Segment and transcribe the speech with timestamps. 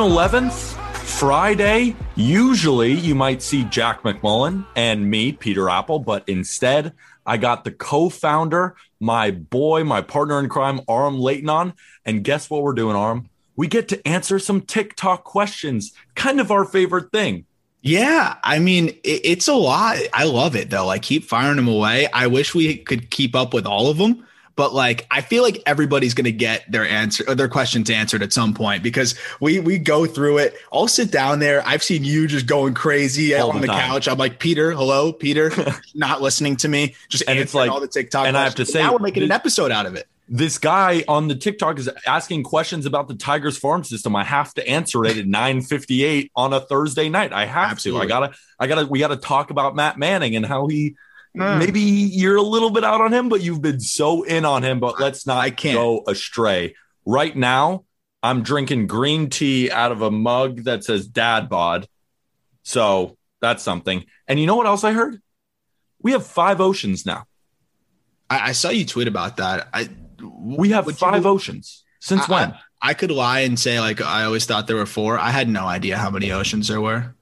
[0.00, 1.94] 11th, Friday.
[2.16, 6.92] Usually you might see Jack McMullen and me, Peter Appel, but instead
[7.26, 11.74] I got the co founder, my boy, my partner in crime, Aram Leighton on.
[12.04, 13.28] And guess what we're doing, Aram?
[13.56, 17.44] We get to answer some TikTok questions, kind of our favorite thing.
[17.82, 19.98] Yeah, I mean, it's a lot.
[20.12, 20.88] I love it though.
[20.88, 22.08] I keep firing them away.
[22.12, 24.26] I wish we could keep up with all of them,
[24.60, 28.22] but like, I feel like everybody's going to get their answer, or their questions answered
[28.22, 30.54] at some point because we we go through it.
[30.70, 31.66] I'll sit down there.
[31.66, 34.06] I've seen you just going crazy All on the the, couch.
[34.06, 35.50] I'm like, Peter, hello, Peter,
[35.94, 36.94] not listening to me.
[37.08, 38.26] Just And it's like all the TikTok.
[38.26, 40.06] and I have to say, now we're making an episode out of it.
[40.28, 44.14] This guy on the TikTok is asking questions about the Tigers farm system.
[44.14, 47.32] I have to answer it at 9:58 on a Thursday night.
[47.32, 48.08] I have Absolutely.
[48.08, 48.14] to.
[48.14, 48.34] I gotta.
[48.58, 48.86] I gotta.
[48.86, 50.96] We gotta talk about Matt Manning and how he.
[51.36, 51.58] Mm.
[51.58, 54.80] Maybe you're a little bit out on him, but you've been so in on him.
[54.80, 55.76] But let's not I can't.
[55.76, 56.74] go astray.
[57.06, 57.84] Right now,
[58.22, 61.86] I'm drinking green tea out of a mug that says Dad Bod.
[62.62, 64.04] So that's something.
[64.26, 65.20] And you know what else I heard?
[66.02, 67.24] We have five oceans now.
[68.28, 69.68] I, I saw you tweet about that.
[69.72, 69.88] I
[70.22, 71.84] We have would you- five oceans.
[72.00, 72.54] Since I- when?
[72.82, 75.18] I could lie and say like I always thought there were four.
[75.18, 77.14] I had no idea how many oceans there were.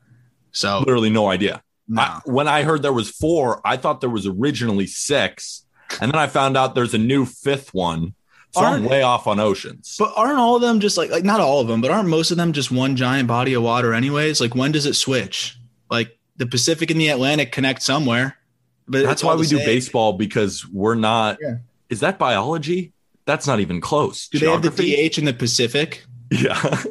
[0.53, 1.63] So Literally no idea.
[1.89, 2.03] No.
[2.03, 5.65] I, when I heard there was four, I thought there was originally six,
[6.01, 8.15] and then I found out there's a new fifth one.
[8.53, 9.97] So I'm way off on oceans.
[9.99, 12.31] but aren't all of them just like like not all of them, but aren't most
[12.31, 14.41] of them just one giant body of water anyways?
[14.41, 15.59] Like when does it switch?
[15.91, 18.39] Like the Pacific and the Atlantic connect somewhere.
[18.87, 21.37] But That's why we do baseball because we're not.
[21.43, 21.57] Yeah.
[21.91, 22.93] Is that biology?
[23.27, 24.29] That's not even close.
[24.29, 25.09] Do they have the Geography?
[25.09, 26.05] DH in the Pacific?
[26.31, 26.83] Yeah.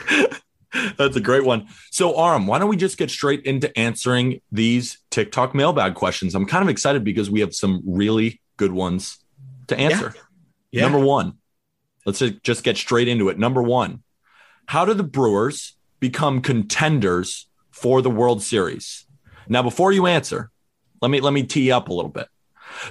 [0.98, 1.68] That's a great one.
[1.90, 6.34] So, Aram, why don't we just get straight into answering these TikTok mailbag questions?
[6.34, 9.18] I'm kind of excited because we have some really good ones
[9.68, 10.14] to answer.
[10.70, 10.82] Yeah.
[10.82, 11.34] Number one,
[12.04, 13.38] let's just- just get straight into it.
[13.38, 14.02] Number one,
[14.66, 19.06] how do the Brewers become contenders for the World Series?
[19.48, 20.50] Now, before you answer,
[21.00, 22.28] let me let me tee up a little bit.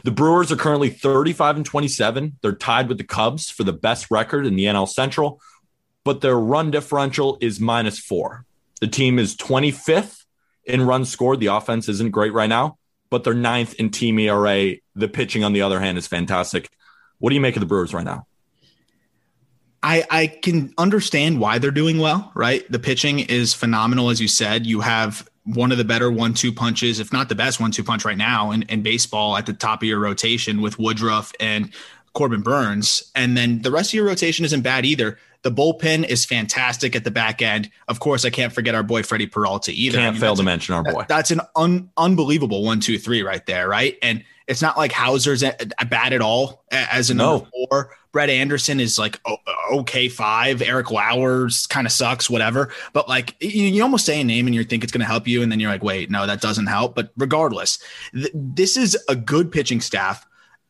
[0.03, 2.37] The Brewers are currently 35 and 27.
[2.41, 5.41] They're tied with the Cubs for the best record in the NL Central,
[6.05, 8.45] but their run differential is minus four.
[8.79, 10.23] The team is 25th
[10.63, 11.41] in runs scored.
[11.41, 12.77] The offense isn't great right now,
[13.09, 14.75] but they're ninth in team ERA.
[14.95, 16.69] The pitching, on the other hand, is fantastic.
[17.19, 18.27] What do you make of the Brewers right now?
[19.81, 22.69] I, I can understand why they're doing well, right?
[22.71, 24.65] The pitching is phenomenal, as you said.
[24.65, 27.83] You have one of the better one two punches, if not the best one two
[27.83, 31.71] punch right now in, in baseball at the top of your rotation with Woodruff and
[32.13, 33.11] Corbin Burnes.
[33.13, 35.19] And then the rest of your rotation isn't bad either.
[35.45, 37.69] The bullpen is fantastic at the back end.
[37.87, 39.99] Of course, I can't forget our boy Freddie Peralta either.
[39.99, 41.05] I Can't mean, fail to a- mention our boy.
[41.07, 43.95] That's an un, unbelievable one, two, three right there, right?
[44.01, 45.55] And it's not like Houser's a,
[45.87, 47.95] bad at all as a number four.
[48.11, 49.19] Brett Anderson is like
[49.71, 50.63] okay five.
[50.63, 52.71] Eric Lauer's kind of sucks, whatever.
[52.93, 55.27] But like you, you almost say a name and you think it's going to help
[55.27, 56.95] you, and then you're like, wait, no, that doesn't help.
[56.95, 57.77] But regardless,
[58.13, 60.25] th- this is a good pitching staff.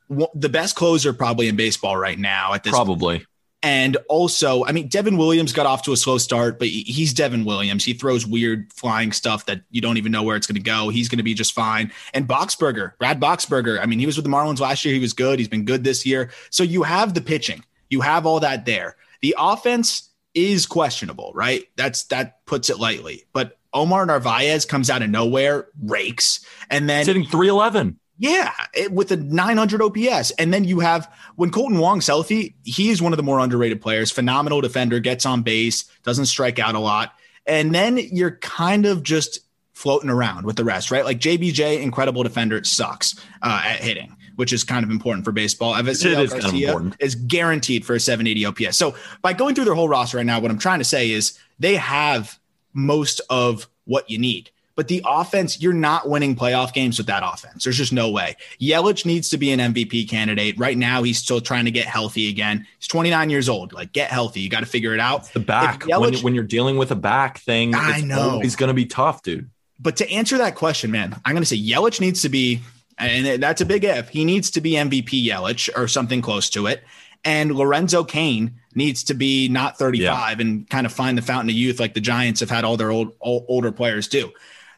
[0.10, 3.26] The best closer probably in baseball right now at this Probably.
[3.66, 7.46] And also, I mean, Devin Williams got off to a slow start, but he's Devin
[7.46, 7.84] Williams.
[7.84, 10.90] He throws weird flying stuff that you don't even know where it's going to go.
[10.90, 11.92] He's going to be just fine.
[12.14, 14.94] And Boxberger, Brad Boxberger, I mean, he was with the Marlins last year.
[14.94, 15.40] He was good.
[15.40, 16.30] He's been good this year.
[16.52, 18.98] So you have the pitching, you have all that there.
[19.24, 21.64] The offense is questionable, right?
[21.76, 23.24] That's that puts it lightly.
[23.34, 28.00] But Omar Narvaez comes out of nowhere, rakes, and then hitting 311.
[28.18, 30.32] Yeah, it, with a 900 OPS.
[30.32, 33.82] And then you have when Kolten Wong's healthy, he is one of the more underrated
[33.82, 34.12] players.
[34.12, 37.14] Phenomenal defender, gets on base, doesn't strike out a lot.
[37.46, 39.40] And then you're kind of just
[39.74, 41.04] floating around with the rest, right?
[41.04, 45.76] Like JBJ, incredible defender, sucks uh, at hitting, which is kind of important for baseball.
[45.76, 46.56] Is kind
[46.94, 48.78] of is guaranteed for a 780 OPS.
[48.78, 51.38] So by going through their whole roster right now, what I'm trying to say is
[51.60, 52.40] they have
[52.74, 54.50] most of what you need.
[54.76, 57.64] But the offense, you're not winning playoff games with that offense.
[57.64, 58.36] There's just no way.
[58.60, 60.60] Yelich needs to be an MVP candidate.
[60.60, 62.68] Right now, he's still trying to get healthy again.
[62.78, 63.72] He's 29 years old.
[63.72, 64.42] Like, get healthy.
[64.42, 65.32] You got to figure it out.
[65.32, 68.42] The back Yelich- when, when you're dealing with a back thing, I it's know.
[68.42, 69.50] He's going to be tough, dude.
[69.80, 72.62] But to answer that question, man, I'm going to say Yelich needs to be,
[72.98, 74.10] and that's a big if.
[74.10, 76.84] He needs to be MVP Yelich or something close to it.
[77.24, 81.56] And Lorenzo Cain needs to be not 35 and kind of find the fountain of
[81.56, 84.32] youth like the Giants have had all their old, old older players do.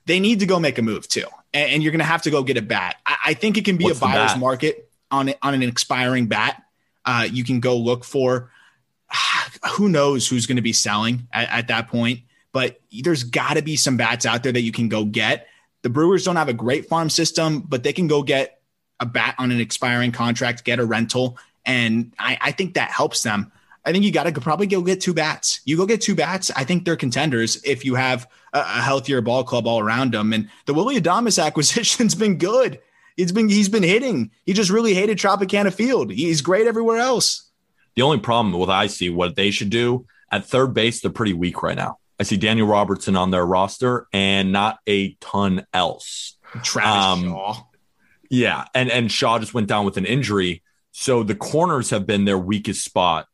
[0.07, 2.31] They need to go make a move too, and, and you're going to have to
[2.31, 2.95] go get a bat.
[3.05, 4.39] I, I think it can be What's a buyer's bat?
[4.39, 6.63] market on on an expiring bat.
[7.05, 8.49] Uh, you can go look for
[9.71, 12.21] who knows who's going to be selling at, at that point,
[12.53, 15.47] but there's got to be some bats out there that you can go get.
[15.81, 18.61] The Brewers don't have a great farm system, but they can go get
[18.99, 23.23] a bat on an expiring contract, get a rental, and I, I think that helps
[23.23, 23.51] them.
[23.87, 25.61] I think you got to probably go get two bats.
[25.63, 26.51] You go get two bats.
[26.55, 30.33] I think they're contenders if you have a, a healthier ball club all around them.
[30.33, 32.79] And the Willy Adames acquisition's been good.
[33.15, 34.31] It's been he's been hitting.
[34.45, 36.11] He just really hated Tropicana Field.
[36.11, 37.49] He's great everywhere else.
[37.95, 41.33] The only problem with I see what they should do at third base, they're pretty
[41.33, 41.97] weak right now.
[42.19, 46.35] I see Daniel Robertson on their roster and not a ton else.
[46.63, 47.63] Travis Um, Shaw.
[48.29, 50.61] Yeah, and and Shaw just went down with an injury,
[50.91, 53.25] so the corners have been their weakest spot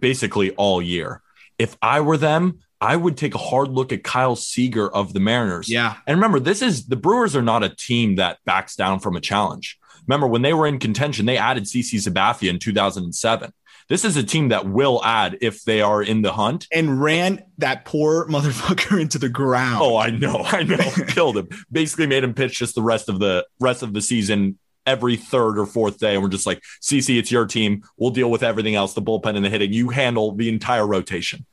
[0.00, 1.22] basically all year.
[1.58, 5.20] If I were them, I would take a hard look at Kyle Seager of the
[5.20, 5.68] Mariners.
[5.68, 5.96] Yeah.
[6.06, 9.20] And remember, this is the Brewers are not a team that backs down from a
[9.20, 9.78] challenge.
[10.06, 13.52] Remember, when they were in contention, they added CC Sabathia in 2007.
[13.88, 16.68] This is a team that will add if they are in the hunt.
[16.72, 19.82] And ran that poor motherfucker into the ground.
[19.82, 20.78] Oh, I know, I know.
[21.08, 21.48] Killed him.
[21.70, 25.58] Basically made him pitch just the rest of the rest of the season every third
[25.58, 26.14] or fourth day.
[26.14, 27.82] And we're just like, CC, it's your team.
[27.96, 29.72] We'll deal with everything else, the bullpen and the hitting.
[29.72, 31.46] You handle the entire rotation.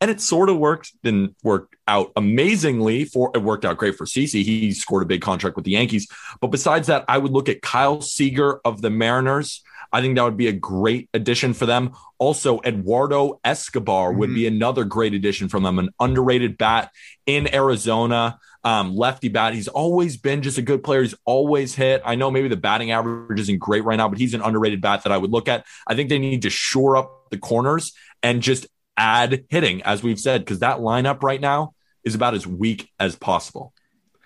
[0.00, 4.06] And it sort of worked, didn't work out amazingly for it worked out great for
[4.06, 4.42] CC.
[4.42, 6.08] He scored a big contract with the Yankees.
[6.40, 9.62] But besides that, I would look at Kyle Seager of the Mariners.
[9.92, 11.92] I think that would be a great addition for them.
[12.18, 14.34] Also, Eduardo Escobar would mm-hmm.
[14.34, 16.90] be another great addition from them, an underrated bat
[17.26, 19.54] in Arizona, um, lefty bat.
[19.54, 21.02] He's always been just a good player.
[21.02, 22.02] He's always hit.
[22.04, 25.04] I know maybe the batting average isn't great right now, but he's an underrated bat
[25.04, 25.66] that I would look at.
[25.86, 28.66] I think they need to shore up the corners and just
[28.96, 31.74] add hitting, as we've said, because that lineup right now
[32.04, 33.74] is about as weak as possible.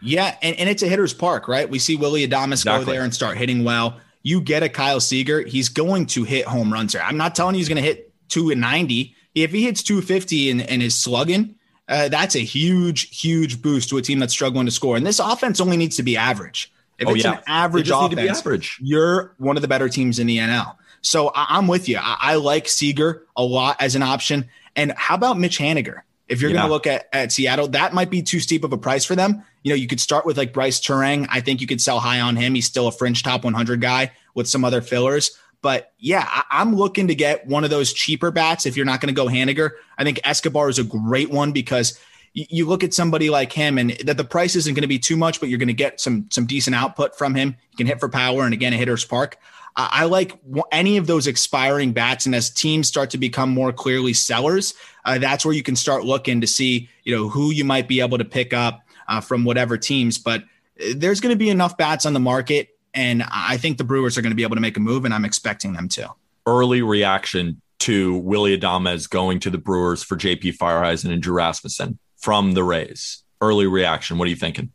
[0.00, 1.68] Yeah, and, and it's a hitter's park, right?
[1.68, 3.98] We see Willy Adames go there and start hitting well.
[4.22, 7.02] You get a Kyle Seager, he's going to hit home runs there.
[7.02, 9.14] I'm not telling you he's going to hit 290.
[9.34, 11.56] If he hits 250 and, and is slugging,
[11.88, 14.96] uh, that's a huge, huge boost to a team that's struggling to score.
[14.96, 16.72] And this offense only needs to be average.
[16.98, 17.34] If Oh, it's yeah.
[17.38, 18.78] an average They just need to be offense, average.
[18.82, 20.74] you're one of the better teams in the NL.
[21.00, 21.98] So I, I'm with you.
[21.98, 24.46] I, I like Seager a lot as an option.
[24.74, 26.00] And how about Mitch Haniger?
[26.26, 28.76] If you're going to look at, at Seattle, that might be too steep of a
[28.78, 29.42] price for them.
[29.62, 31.26] You know, you could start with like Brice Turang.
[31.30, 32.54] I think you could sell high on him.
[32.54, 35.30] He's still a fringe top 100 guy with some other fillers.
[35.60, 39.00] But yeah, I, I'm looking to get one of those cheaper bats if you're not
[39.00, 39.72] going to go Haniger.
[39.96, 41.98] I think Escobar is a great one because
[42.34, 45.16] you, look at somebody like him and that the price isn't going to be too
[45.16, 47.56] much, but you're going to get some some decent output from him.
[47.70, 49.38] You can hit for power and again a hitter's park.
[49.80, 50.36] I, like
[50.72, 54.74] any of those expiring bats, and as teams start to become more clearly sellers,
[55.04, 58.00] uh, that's where you can start looking to see you know who you might be
[58.00, 60.18] able to pick up uh, from whatever teams.
[60.18, 63.84] But uh, there's going to be enough bats on the market, and I think the
[63.84, 66.10] Brewers are going to be able to make a move, and I'm expecting them to.
[66.46, 71.98] Early reaction to Willy Adames going to the Brewers for JP Feyereisen and Drew Rasmussen
[72.16, 73.22] from the Rays.
[73.40, 74.18] Early reaction.
[74.18, 74.72] What are you thinking?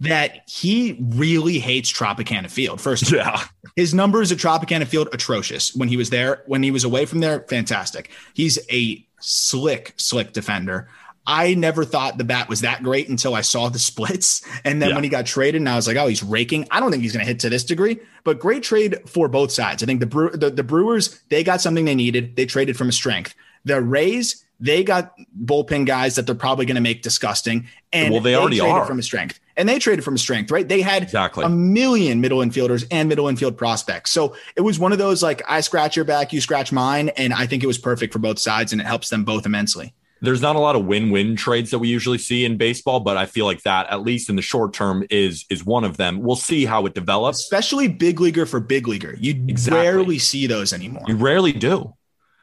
[0.00, 2.80] That he really hates Tropicana Field.
[2.80, 3.18] First, of all.
[3.18, 3.44] Yeah.
[3.74, 6.44] His numbers at Tropicana Field atrocious when he was there.
[6.46, 8.10] When he was away from there, fantastic.
[8.34, 10.88] He's a slick, slick defender.
[11.28, 14.42] I never thought the bat was that great until I saw the splits.
[14.64, 14.94] And then Yeah.
[14.96, 16.66] when he got traded, and I was like, oh, he's raking.
[16.70, 19.52] I don't think he's going to hit to this degree, but great trade for both
[19.52, 19.82] sides.
[19.82, 22.34] I think the, Brew- the the Brewers they got something they needed.
[22.34, 23.34] They traded from a strength.
[23.64, 27.68] The Rays they got bullpen guys that they're probably going to make disgusting.
[27.92, 28.86] And Well, they already traded are.
[28.86, 29.38] from a strength.
[29.56, 30.66] And they traded from a strength, right?
[30.68, 31.44] They had Exactly.
[31.44, 34.10] a million middle infielders and middle infield prospects.
[34.10, 37.32] So it was one of those like I scratch your back, you scratch mine, and
[37.32, 39.94] I think it was perfect for both sides, and it helps them both immensely.
[40.20, 43.26] There's not a lot of win-win trades that we usually see in baseball, but I
[43.26, 46.20] feel like that, at least in the short term, is is one of them.
[46.20, 47.38] We'll see how it develops.
[47.40, 49.80] Especially big leaguer for big leaguer, you Exactly.
[49.80, 51.04] rarely see those anymore.
[51.06, 51.94] You rarely do.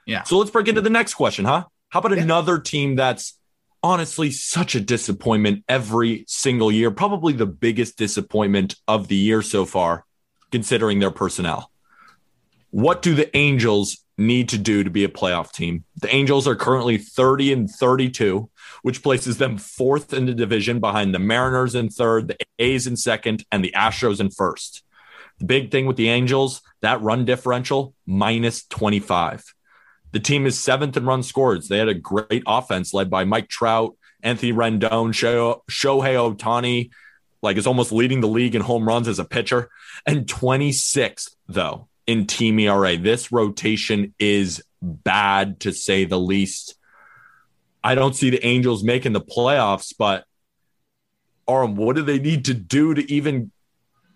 [0.05, 0.23] Yeah.
[0.23, 1.65] So let's break into the next question, huh?
[1.89, 2.23] How about Yeah.
[2.23, 3.37] another team that's
[3.83, 6.89] honestly such a disappointment every single year.
[6.91, 10.05] Probably the biggest disappointment of the year so far,
[10.51, 11.69] considering their personnel.
[12.71, 15.83] What do the Angels need to do to be a playoff team?
[16.01, 18.49] The Angels are currently 30 and 32,
[18.81, 22.97] which places them fourth in the division behind the Mariners in third, the A's in
[22.97, 24.83] second, and the Astros in first.
[25.39, 29.53] The big thing with the Angels, that run differential, minus 25.
[30.11, 31.67] The team is seventh in run scores.
[31.67, 35.59] They had a great offense led by Mike Trout, Anthony Rendon, Shohei
[36.35, 36.91] Ohtani,
[37.41, 39.69] like is almost leading the league in home runs as a pitcher,
[40.05, 42.97] and 26th though in team ERA.
[42.97, 46.75] This rotation is bad to say the least.
[47.83, 50.25] I don't see the Angels making the playoffs, but
[51.47, 53.51] Aram, what do they need to do to even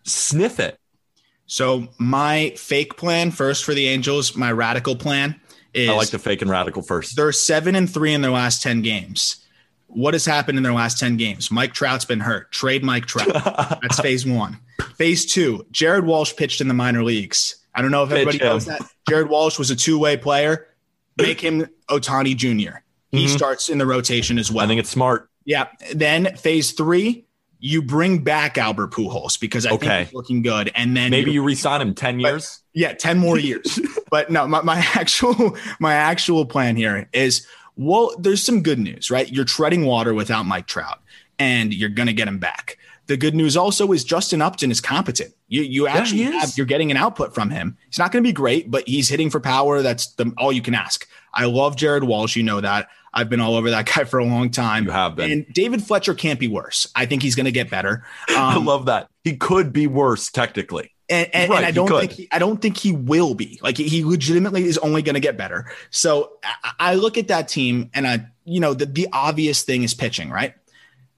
[0.04, 0.80] sniff it?
[1.46, 5.40] So my fake plan first for the Angels, my radical plan
[5.74, 7.16] is I like the fake and radical first.
[7.16, 9.46] They're seven and three in their last 10 games.
[9.88, 11.50] What has happened in their last 10 games?
[11.50, 12.52] Mike Trout's been hurt.
[12.52, 13.34] Trade Mike Trout.
[13.82, 14.60] That's phase one.
[14.96, 17.59] Phase two, Jared Walsh pitched in the minor leagues.
[17.76, 18.82] I don't know if everybody knows that.
[19.08, 20.68] Jared Walsh was a two-way player.
[21.18, 22.78] Make him Ohtani Jr.
[23.12, 23.30] He Mhm.
[23.30, 24.66] starts in the rotation as well.
[24.66, 25.30] I think it's smart.
[25.46, 25.68] Yeah.
[25.94, 27.26] Then phase three,
[27.60, 29.88] you bring back Albert Pujols because I Okay.
[29.88, 30.72] think he's looking good.
[30.76, 32.62] And then Maybe you resign him 10 years.
[32.74, 33.80] yeah, 10 more years.
[34.10, 37.46] but no, my, my actual my actual plan here is
[37.76, 39.32] well, there's some good news, right?
[39.32, 41.00] You're treading water without Mike Trout,
[41.38, 42.78] and you're gonna get him back.
[43.10, 45.34] The good news also is Justin Upton is competent.
[45.48, 46.42] You you actually he is.
[46.42, 47.76] have, you're getting an output from him.
[47.88, 49.82] He's not going to be great, but he's hitting for power.
[49.82, 51.08] That's the, all you can ask.
[51.34, 52.36] I love Jared Walsh.
[52.36, 52.88] You know that.
[53.12, 54.86] I've been all over that guy for a long time.
[54.86, 55.32] You have been.
[55.32, 56.88] And David Fletcher can't be worse.
[56.96, 58.06] I think he's going to get better.
[58.30, 59.10] I Um, love that.
[59.24, 60.92] He could be worse technically.
[61.10, 62.00] and, and, Right, and I don't could.
[62.02, 65.20] think he, I don't think he will be like he legitimately is only going to
[65.20, 65.72] get better.
[65.90, 69.82] So I, I look at that team and I you know the the obvious thing
[69.82, 70.54] is pitching, right?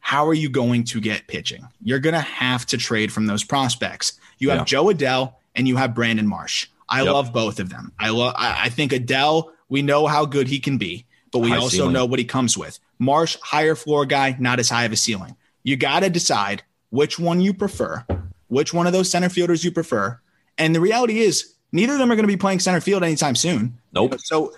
[0.02, 1.66] How are you going to get pitching?
[1.82, 4.14] You're going to have to trade from those prospects.
[4.40, 4.66] You have Yeah.
[4.66, 6.68] Jo Adell and you have Brandon Marsh.
[6.90, 7.14] I Yep.
[7.14, 7.94] love both of them.
[8.00, 8.34] I love.
[8.38, 9.52] I, I think Adell.
[9.70, 11.94] We know how good he can be, but we High also ceiling.
[11.94, 12.78] know what he comes with.
[13.00, 15.38] Marsh, higher floor guy, not as high of a ceiling.
[15.64, 18.06] You got to decide which one you prefer,
[18.50, 20.20] which one of those center fielders you prefer.
[20.58, 23.36] And the reality is, neither of them are going to be playing center field anytime
[23.36, 23.78] soon.
[23.94, 24.16] Nope.
[24.20, 24.54] So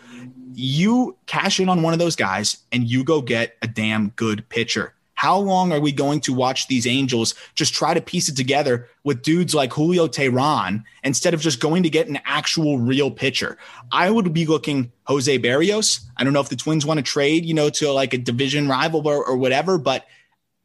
[0.56, 4.48] you cash in on one of those guys and you go get a damn good
[4.50, 4.94] pitcher.
[5.24, 8.90] How long are we going to watch these Angels just try to piece it together
[9.06, 13.58] with dudes like Julio Teheran instead of just going to get an actual real pitcher?
[13.90, 16.02] I would be looking Jose Berrios.
[16.18, 18.68] I don't know if the Twins want to trade, you know, to like a division
[18.68, 20.06] rival or, or whatever, but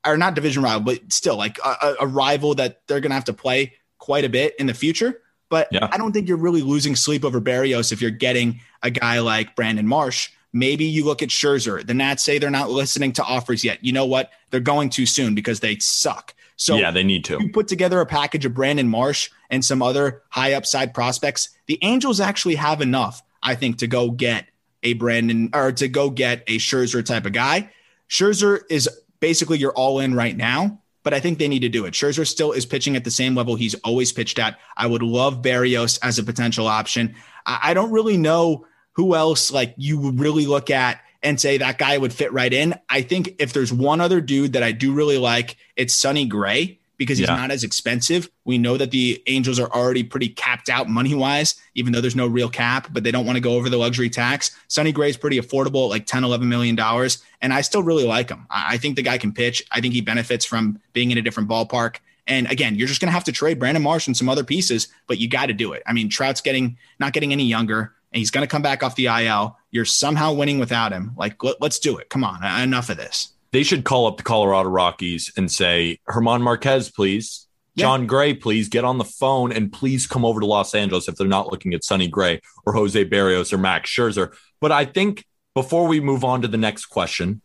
[0.04, 3.26] or not division rival, but still like a, a- rival that they're going to have
[3.26, 5.22] to play quite a bit in the future.
[5.50, 5.88] But Yeah.
[5.92, 9.54] I don't think you're really losing sleep over Berrios if you're getting a guy like
[9.54, 10.30] Brandon Marsh.
[10.52, 11.86] Maybe you look at Scherzer.
[11.86, 13.84] The Nats say they're not listening to offers yet.
[13.84, 14.30] You know what?
[14.50, 16.34] They're going too soon because they suck.
[16.56, 17.38] So yeah, they need to.
[17.40, 21.50] you put together a package of Brandon Marsh and some other high upside prospects.
[21.66, 24.46] The Angels actually have enough, I think, to go get
[24.82, 27.70] a Brandon or to go get a Scherzer type of guy.
[28.08, 28.88] Scherzer is
[29.20, 31.94] basically your all in right now, but I think they need to do it.
[31.94, 34.58] Scherzer still is pitching at the same level he's always pitched at.
[34.76, 37.14] I would love Berrios as a potential option.
[37.46, 38.66] I, I don't really know
[38.98, 42.52] who else like you would really look at and say that guy would fit right
[42.52, 42.74] in.
[42.88, 46.80] I think if there's one other dude that I do really like, it's Sonny Gray
[46.96, 47.36] because he's Yeah.
[47.36, 48.28] not as expensive.
[48.44, 52.16] We know that the Angels are already pretty capped out money wise, even though there's
[52.16, 54.50] no real cap, but they don't want to go over the luxury tax.
[54.66, 57.18] Sonny Gray's pretty affordable like 10, 11 million dollars.
[57.40, 58.48] And I still really like him.
[58.50, 59.62] I I think the guy can pitch.
[59.70, 61.98] I think he benefits from being in a different ballpark.
[62.26, 64.88] And again, you're just going to have to trade Brandon Marsh and some other pieces,
[65.06, 65.82] but you got to do it.
[65.86, 68.96] I mean, Trout's getting not getting any younger, and he's going to come back off
[68.96, 69.56] the IL.
[69.70, 71.12] You're somehow winning without him.
[71.16, 72.08] Like, let, let's do it.
[72.08, 73.32] Come on, enough of this.
[73.52, 77.46] They should call up the Colorado Rockies and say, German Marquez, please.
[77.74, 77.84] Yeah.
[77.84, 81.14] Jon Gray, please get on the phone and please come over to Los Angeles if
[81.14, 84.34] they're not looking at Sonny Gray or Jose Berrios or Max Scherzer.
[84.60, 85.24] But I think
[85.54, 87.40] before we move on to the next question,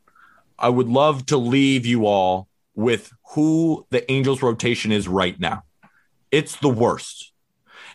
[0.57, 5.63] I would love to leave you all with who the Angels rotation is right now.
[6.31, 7.31] It's the worst.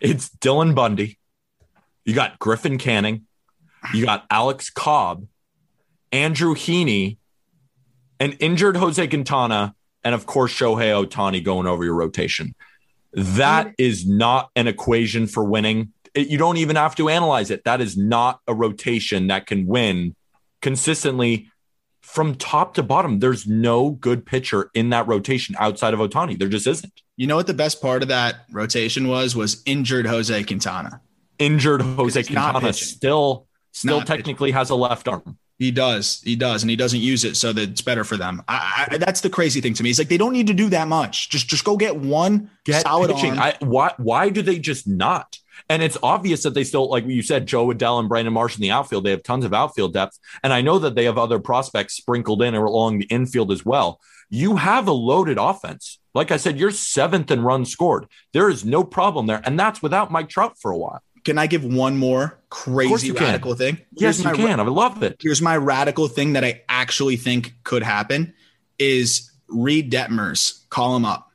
[0.00, 1.18] It's Dylan Bundy.
[2.09, 3.27] You got Griffin Canning.
[3.93, 5.27] You got Alex Cobb,
[6.11, 7.19] Andrew Heaney,
[8.19, 12.55] an injured Jose Quintana, and of course Shohei Ohtani going over your rotation.
[13.12, 15.93] That is not an equation for winning.
[16.15, 17.65] It- you don't even have to analyze it.
[17.65, 20.17] That is not a rotation that can win
[20.62, 21.50] consistently
[22.00, 23.19] from top to bottom.
[23.19, 26.38] There's no good pitcher in that rotation outside of Ohtani.
[26.38, 27.03] There just isn't.
[27.19, 29.37] You know what the best part of that rotation was?
[29.37, 31.03] Was injured Jose Quintana.
[31.38, 32.88] Injured Jose Quintana pitching.
[32.88, 35.38] still still not technically has a left arm.
[35.59, 36.21] He does.
[36.25, 38.42] He does, and he doesn't use it so that it's better for them.
[38.47, 39.90] I, I, that's the crazy thing to me.
[39.90, 41.30] It's like they don't need to do that much.
[41.30, 43.30] Just just go get one Get solid pitching.
[43.33, 43.38] arm.
[43.40, 45.37] I, why why do they just not?
[45.68, 48.62] And it's obvious that they still, like you said, Jo Adell and Brandon Marsh in
[48.62, 49.04] the outfield.
[49.04, 52.40] They have tons of outfield depth, and I know that they have other prospects sprinkled
[52.42, 54.00] in along the infield as well.
[54.30, 55.99] You have a loaded offense.
[56.14, 58.07] Like I said, you're seventh in runs scored.
[58.33, 61.02] There is no problem there, and that's without Mike Trout for a while.
[61.28, 63.25] Can I give one more crazy you can.
[63.26, 63.76] radical thing?
[63.92, 64.61] Yes, Here's you ra- can.
[64.61, 65.18] I love it.
[65.20, 68.32] here's my radical thing that I actually think could happen
[68.78, 70.66] is Reid Detmers.
[70.70, 71.30] Call him up.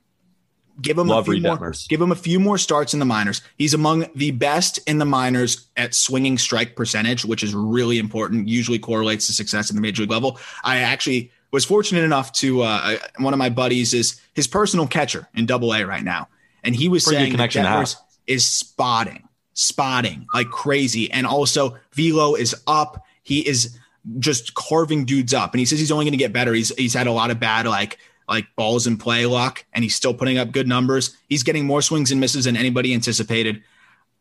[0.82, 1.88] Give him Love a few Reid more, Detmers.
[1.88, 3.44] Give him a few more starts in the minors.
[3.60, 8.48] He's among the best in the minors at swinging strike percentage, which is really important.
[8.48, 10.40] Usually correlates to success in the major league level.
[10.64, 15.30] I actually was fortunate enough to uh, one of my buddies is his personal catcher
[15.36, 16.30] in Double A right now,
[16.64, 17.84] and he was Pretty saying connection to have.
[17.84, 17.96] Detmers
[18.26, 23.06] is spotting, spotting like crazy, and also velo is up.
[23.24, 23.78] He is
[24.20, 26.54] just carving dudes up, and he says he's only going to get better.
[26.54, 29.96] He's he's had a lot of bad like like balls in play luck, and he's
[29.96, 31.16] still putting up good numbers.
[31.30, 33.64] He's getting more swings and misses than anybody anticipated.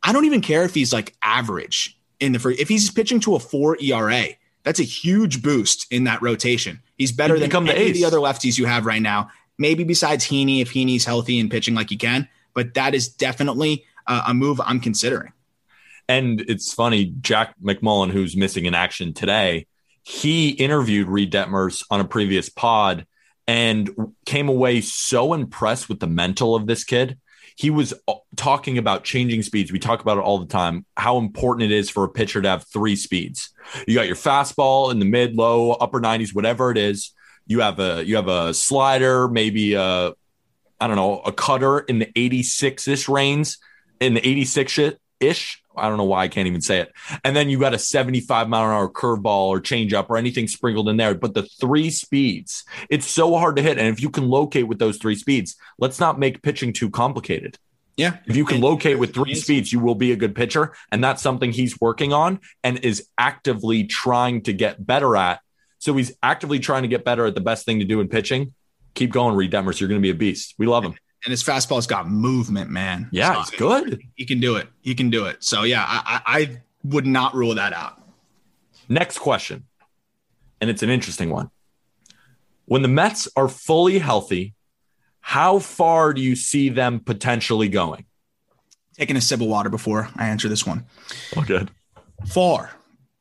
[0.03, 2.61] I don't even care if he's like average in the first.
[2.61, 4.27] If he's pitching to a four ERA,
[4.65, 6.81] that's a huge boost in that rotation.
[6.97, 9.31] He's better than any of the other lefties you have right now.
[9.59, 13.85] Maybe besides Heaney, if Heaney's healthy and pitching like he can, but that is definitely
[14.07, 15.33] uh, a move I'm considering.
[16.09, 19.67] And it's funny, Jack McMullen, who's missing in action today,
[20.03, 23.07] he interviewed Reid Detmers on a previous pod
[23.47, 23.91] and
[24.27, 27.19] came away so impressed with the mental of this kid.
[27.57, 29.71] He was uh, talking about changing speeds.
[29.71, 32.49] We talk about it all the time, how important it is for a pitcher to
[32.49, 33.51] have three speeds.
[33.87, 37.13] You got your fastball in the mid, low, upper 90s, whatever it is.
[37.47, 40.15] You have a you have a slider, maybe a
[40.81, 43.57] I don't know, a cutter in the 86-ish range,
[44.03, 44.79] in the 86
[45.21, 45.63] ish.
[45.77, 46.93] I don't know why I can't even say it.
[47.25, 50.89] And then you got a 75 mile an hour curveball or changeup or anything sprinkled
[50.89, 51.15] in there.
[51.15, 53.79] But the three speeds, it's so hard to hit.
[53.79, 57.59] And if you can locate with those three speeds, let's not make pitching too complicated.
[57.97, 58.17] Yeah.
[58.27, 60.75] If you can locate with three speeds, you will be a good pitcher.
[60.91, 65.41] And that's something he's working on and is actively trying to get better at.
[65.79, 68.55] So he's actively trying to get better at the best thing to do in pitching.
[68.95, 69.81] Keep going, Reid Detmers.
[69.81, 70.55] You're going to be a beast.
[70.59, 70.95] We love him.
[71.25, 73.09] And his fastball's got movement, man.
[73.13, 74.03] Yeah, So it's good.
[74.17, 74.69] He can do it.
[74.81, 75.45] He can do it.
[75.45, 78.03] So yeah, I, I, I would not rule that out.
[78.89, 79.65] Next question.
[80.61, 81.51] And it's an interesting one.
[82.67, 84.55] When the Mets are fully healthy,
[85.21, 88.05] how far do you see them potentially going?
[88.99, 90.87] Taking a sip of water before I answer this one.
[91.37, 91.71] Oh, good.
[92.27, 92.71] Far.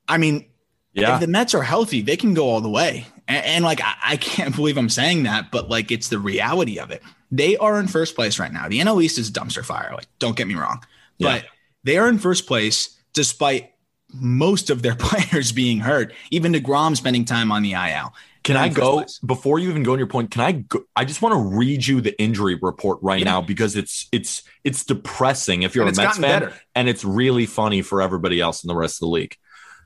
[0.07, 0.45] I mean,
[0.93, 1.15] Yeah.
[1.15, 3.05] if the Mets are healthy, they can go all the way.
[3.27, 6.79] And, and like, I, I can't believe I'm saying that, but like, it's the reality
[6.79, 7.01] of it.
[7.31, 8.67] They are in first place right now.
[8.67, 9.91] The NL East is a dumpster fire.
[9.95, 10.83] Like, don't get me wrong,
[11.17, 11.37] Yeah.
[11.39, 11.45] but
[11.83, 13.71] they are in first place despite
[14.13, 16.13] most of their players being hurt.
[16.31, 18.13] Even Degrom spending time on the IL.
[18.43, 19.19] Can I go place.
[19.19, 20.31] before you even go on your point?
[20.31, 20.83] Can I go?
[20.95, 23.25] I just want to read you the injury report right Yeah.
[23.25, 26.53] now because it's it's it's depressing if you're And a Mets fan, better.
[26.73, 29.35] and it's really funny for everybody else in the rest of the league.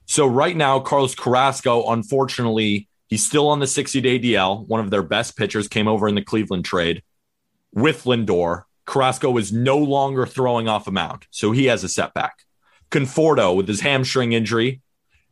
[0.06, 4.66] So right now, Carlos Carrasco, unfortunately, he's still on the 60 day DL.
[4.68, 7.04] One of their best pitchers came over in the Cleveland trade
[7.76, 8.64] with Lindor.
[8.86, 12.40] Carrasco is no longer throwing off a mound, so he has a setback.
[12.90, 14.82] Conforto with his hamstring injury,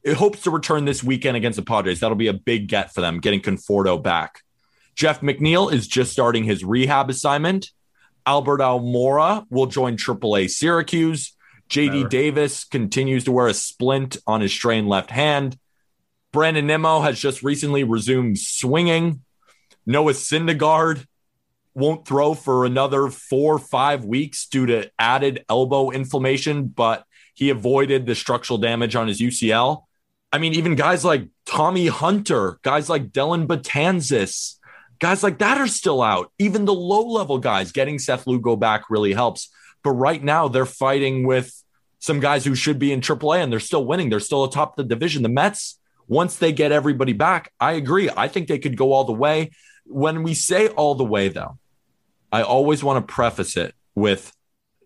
[0.03, 1.99] it hopes to return this weekend against the Padres.
[1.99, 4.41] That'll be a big get for them, getting Conforto back.
[4.95, 7.71] Jeff McNeil is just starting his rehab assignment.
[8.25, 11.35] Albert Almora will join AAA Syracuse.
[11.69, 12.09] JD Never.
[12.09, 15.57] Davis continues to wear a splint on his strained left hand.
[16.31, 19.21] Brandon Nimmo has just recently resumed swinging.
[19.85, 21.05] Noah Syndergaard
[21.75, 27.49] won't throw for another four or five weeks due to added elbow inflammation, but he
[27.49, 29.83] avoided the structural damage on his UCL.
[30.31, 34.55] I mean, even guys like Tommy Hunter, guys like Dellin Betances,
[34.99, 36.31] guys like that are still out.
[36.39, 39.49] Even the low level guys, getting Seth Lugo back really helps.
[39.83, 41.53] But right now, they're fighting with
[41.99, 44.09] some guys who should be in AAA and they're still winning.
[44.09, 45.23] They're still atop the division.
[45.23, 48.09] The Mets, once they get everybody back, I agree.
[48.15, 49.51] I think they could go all the way.
[49.85, 51.57] When we say all the way, though,
[52.33, 54.35] I always want to preface it with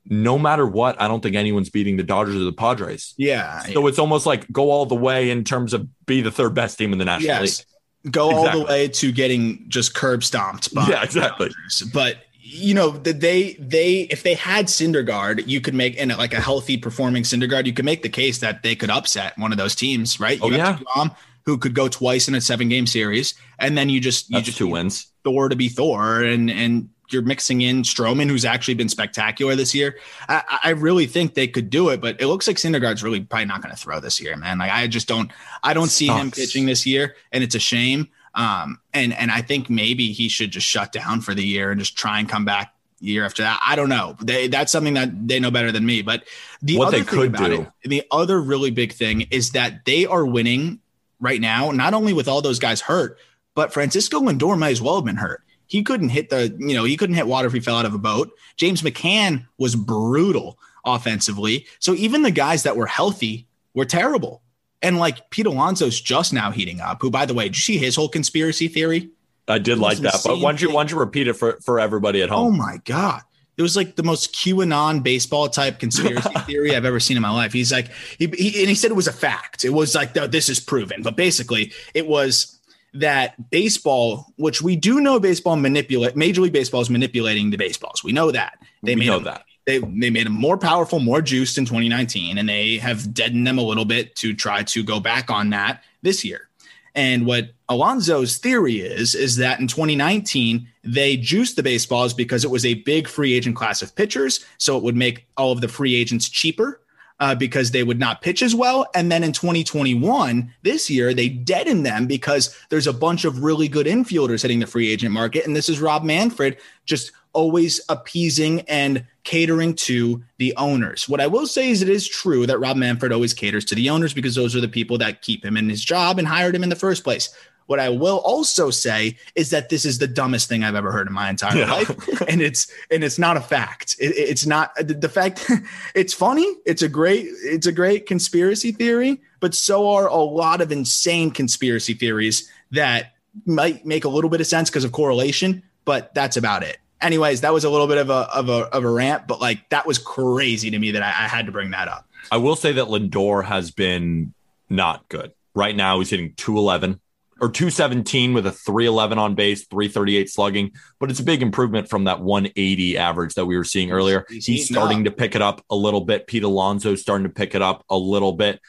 [0.06, 3.14] no matter what, I don't think anyone's beating the Dodgers or the Padres.
[3.18, 3.60] Yeah.
[3.62, 6.78] So it's almost like go all the way in terms of be the third best
[6.78, 7.66] team in the National yes.
[8.04, 8.14] League.
[8.14, 10.74] Go all the way to getting just curb stomped.
[10.74, 11.52] By Yeah, exactly.
[11.94, 16.34] But you know that they they if they had Syndergaard, you could make in like
[16.34, 19.58] a healthy performing Syndergaard, you could make the case that they could upset one of
[19.58, 20.40] those teams, right?
[20.42, 21.08] Oh, you have yeah.
[21.46, 24.46] Who could go twice in a seven game series, and then you just you That's
[24.46, 25.12] just two wins.
[25.24, 29.74] Thor to be Thor, and and you're mixing in Stroman, who's actually been spectacular this
[29.74, 29.98] year.
[30.28, 33.46] I, I really think they could do it, but it looks like Syndergaard's really probably
[33.46, 34.58] not going to throw this year, man.
[34.58, 35.32] Like I just don't,
[35.64, 38.10] I don't see him pitching this year, and it's a shame.
[38.36, 41.80] Um, and and I think maybe he should just shut down for the year and
[41.80, 43.60] just try and come back year after that.
[43.66, 44.16] I don't know.
[44.22, 46.02] They that's something that they know better than me.
[46.04, 46.24] But
[46.62, 49.52] the What other they thing could about do- it, the other really big thing is
[49.52, 50.80] that they are winning
[51.20, 53.18] right now, not only with all those guys hurt,
[53.56, 55.42] but Francisco Lindor might as well have been hurt.
[55.68, 57.94] He couldn't hit the, you know, he couldn't hit water if he fell out of
[57.94, 58.32] a boat.
[58.56, 61.68] James McCann was brutal offensively.
[61.80, 64.42] So even the guys that were healthy were terrible.
[64.82, 67.78] And like Pete Alonso's just now heating up, who, by the way, did you see
[67.78, 69.10] his whole conspiracy theory?
[69.48, 71.80] I did like that, but why don't you why don't you repeat it for for
[71.80, 72.48] everybody at home?
[72.48, 73.22] Oh my God.
[73.56, 77.32] It was like the most QAnon baseball type conspiracy theory I've ever seen in my
[77.32, 77.54] life.
[77.54, 77.88] He's like,
[78.20, 79.66] he, he and he said it was a fact.
[79.66, 81.02] It was like, "No, this is proven.
[81.02, 82.57] But basically, it was
[82.94, 88.04] that baseball, which we do know baseball manipulate, Major League Baseball is manipulating the baseballs.
[88.04, 88.60] We know that.
[88.84, 89.46] They we made know them, that.
[89.66, 93.58] they they made them more powerful, more juiced in 2019, and they have deadened them
[93.58, 96.48] a little bit to try to go back on that this year.
[96.96, 102.50] And what Alonso's theory is, is that in 2019, they juiced the baseballs because it
[102.50, 104.44] was a big free agent class of pitchers.
[104.58, 106.82] So it would make all of the free agents cheaper
[107.20, 108.88] uh, because they would not pitch as well.
[108.94, 113.68] And then in 2021, this year, they deadened them because there's a bunch of really
[113.68, 115.46] good infielders hitting the free agent market.
[115.46, 121.08] And this is Rob Manfred just always appeasing and catering to the owners.
[121.08, 123.90] What I will say is it is true that Rob Manfred always caters to the
[123.90, 126.64] owners because those are the people that keep him in his job and hired him
[126.64, 127.30] in the first place.
[127.68, 131.08] What I will also say is that this is the dumbest thing I've ever heard
[131.08, 131.72] in my entire Yeah.
[131.72, 133.96] life, and it's and it's not a fact.
[134.00, 135.50] It, it's not the, fact.
[135.96, 136.48] It's funny.
[136.66, 137.28] It's a great.
[137.44, 143.14] It's a great conspiracy theory, but so are a lot of insane conspiracy theories that
[143.46, 146.78] might make a little bit of sense because of correlation, but that's about it.
[147.02, 149.68] Anyways, that was a little bit of a of a of a rant, but like
[149.70, 152.08] that was crazy to me that I, I had to bring that up.
[152.32, 154.34] I will say that Lindor has been
[154.70, 155.32] not good.
[155.54, 157.00] Right now, he's hitting 211
[157.40, 162.06] or 217 with a 311 on base, 338 slugging, but it's a big improvement from
[162.06, 164.26] that 180 average that we were seeing earlier.
[164.30, 165.06] He's He's starting up.
[165.06, 166.28] to pick it up a little bit.
[166.28, 168.60] Pete Alonso's starting to pick it up a little bit.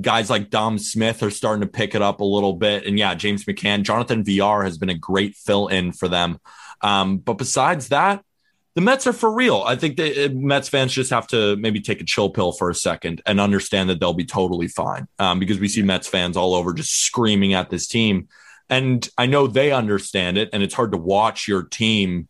[0.00, 2.86] Guys like Dom Smith are starting to pick it up a little bit.
[2.86, 6.38] And yeah, James McCann, Jonathan Villar has been a great fill in for them.
[6.80, 8.24] Um, but besides that,
[8.74, 9.62] the Mets are for real.
[9.64, 12.74] I think the Mets fans just have to maybe take a chill pill for a
[12.74, 16.54] second and understand that they'll be totally fine um, because we see Mets fans all
[16.54, 18.28] over just screaming at this team.
[18.68, 20.50] And I know they understand it.
[20.52, 22.28] And it's hard to watch your team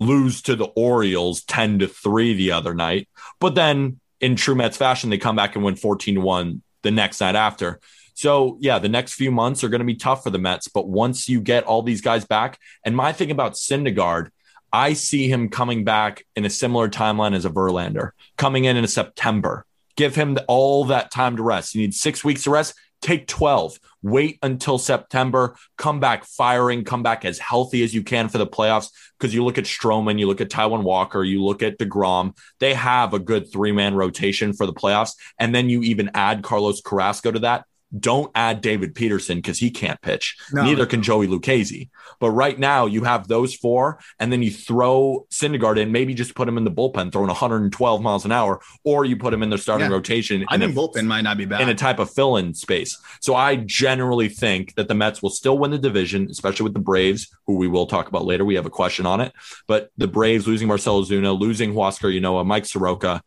[0.00, 3.08] lose to the Orioles 10 to 3 the other night.
[3.38, 6.90] But then in true Mets fashion, they come back and win 14 to 1 the
[6.90, 7.80] next night after.
[8.14, 10.68] So, yeah, the next few months are going to be tough for the Mets.
[10.68, 14.30] But once you get all these guys back, and my thing about Syndergaard,
[14.74, 18.84] I see him coming back in a similar timeline as a Verlander, coming in in
[18.88, 19.66] September.
[19.94, 21.76] Give him all that time to rest.
[21.76, 22.74] You need six weeks to rest.
[23.00, 23.78] Take 12.
[24.02, 25.54] Wait until September.
[25.78, 26.82] Come back firing.
[26.82, 28.88] Come back as healthy as you can for the playoffs.
[29.16, 32.36] Because you look at Stroman, you look at Taijuan Walker, you look at DeGrom.
[32.58, 35.14] They have a good three man rotation for the playoffs.
[35.38, 37.64] And then you even add Carlos Carrasco to that.
[37.98, 40.36] Don't add David Peterson because he can't pitch.
[40.52, 40.64] No.
[40.64, 41.90] Neither can Joey Lucchesi.
[42.20, 46.34] But right now, you have those four, and then you throw Syndergaard in, maybe just
[46.34, 49.48] put him in the bullpen, throwing 112 miles an hour, or you put him in
[49.50, 49.94] their starting Yeah.
[49.94, 51.60] rotation I in, think a, bullpen might not be bad.
[51.60, 52.96] in a type of fill in space.
[53.20, 56.80] So I generally think that the Mets will still win the division, especially with the
[56.80, 58.44] Braves, who we will talk about later.
[58.44, 59.32] We have a question on it.
[59.66, 63.22] But the Braves losing Marcell Ozuna, losing Huascar Ynoa, Mike Soroka,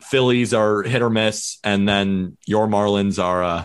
[0.00, 3.42] Phillies are hit or miss, and then your Marlins are.
[3.42, 3.64] Uh,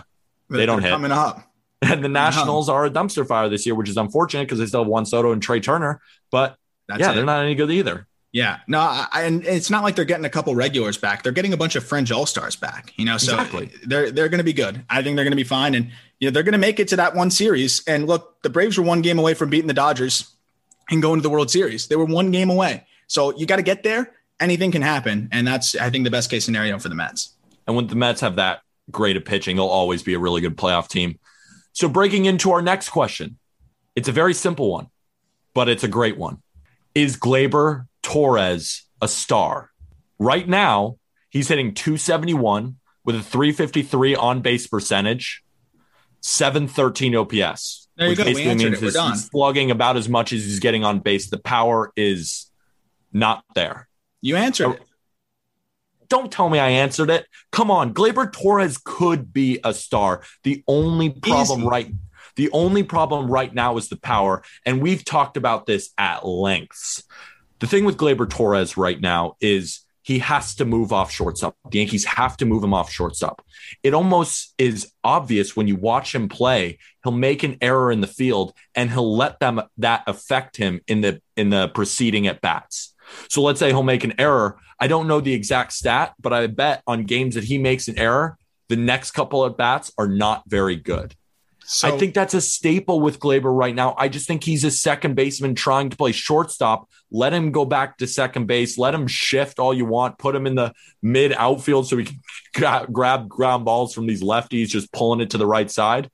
[0.50, 0.94] they don't They're hit.
[0.94, 1.50] coming up.
[1.82, 4.80] and the Nationals are a dumpster fire this year, which is unfortunate because they still
[4.82, 6.00] have Juan Soto and Trea Turner.
[6.30, 6.56] But
[6.88, 7.14] That's yeah, it.
[7.16, 8.06] they're not any good either.
[8.32, 11.22] Yeah, no, I, and it's not like they're getting a couple regulars back.
[11.22, 12.92] They're getting a bunch of fringe all stars back.
[12.96, 13.70] You know, so Exactly.
[13.86, 14.84] they're they're going to be good.
[14.90, 16.88] I think they're going to be fine, and you know they're going to make it
[16.88, 17.84] to that one series.
[17.86, 20.34] And look, the Braves were one game away from beating the Dodgers
[20.90, 21.86] and going to the World Series.
[21.86, 22.84] They were one game away.
[23.06, 24.10] So you got to get there.
[24.40, 27.34] Anything can happen, and that's I think the best case scenario for the Mets.
[27.68, 30.56] And when the Mets have that great at pitching, they'll always be a really good
[30.56, 31.18] playoff team.
[31.72, 33.38] So breaking into our next question,
[33.96, 34.88] it's a very simple one,
[35.54, 36.42] but it's a great one.
[36.94, 39.70] Is Gleyber Torres a star?
[40.18, 40.98] Right now,
[41.30, 45.42] he's hitting 271 with a 353 on base percentage,
[46.20, 47.88] 713 OPS.
[47.96, 48.24] There you which go.
[48.24, 49.16] Basically answered means he's done.
[49.16, 51.30] slugging about as much as he's getting on base.
[51.30, 52.50] The power is
[53.12, 53.88] not there.
[54.20, 54.82] You answered it.
[56.08, 57.26] Don't tell me I answered it.
[57.52, 60.22] Come on, Gleyber Torres could be a star.
[60.42, 61.68] The only problem Easy.
[61.68, 61.92] right
[62.36, 67.04] the only problem right now is the power and we've talked about this at lengths.
[67.60, 71.56] The thing with Gleyber Torres right now is he has to move off shortstop.
[71.70, 73.42] The Yankees have to move him off shortstop.
[73.82, 78.06] It almost is obvious when you watch him play, he'll make an error in the
[78.06, 82.94] field and he'll let them that affect him in the in the preceding at bats.
[83.28, 84.58] So let's say he'll make an error.
[84.80, 87.98] I don't know the exact stat, but I bet on games that he makes an
[87.98, 91.14] error, the next couple at bats are not very good.
[91.66, 93.94] So, I think that's a staple with Gleyber right now.
[93.96, 96.90] I just think he's a second baseman trying to play shortstop.
[97.10, 98.76] Let him go back to second base.
[98.76, 100.18] Let him shift all you want.
[100.18, 102.20] Put him in the mid outfield so he can
[102.54, 106.10] gra- grab ground balls from these lefties, just pulling it to the right side,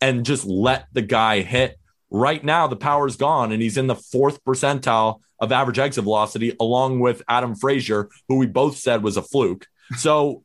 [0.00, 1.78] and just let the guy hit.
[2.08, 6.56] Right now, the power's gone, and he's in the fourth percentile of average exit velocity,
[6.58, 9.66] along with Adam Frazier, who we both said was a fluke.
[9.98, 10.44] So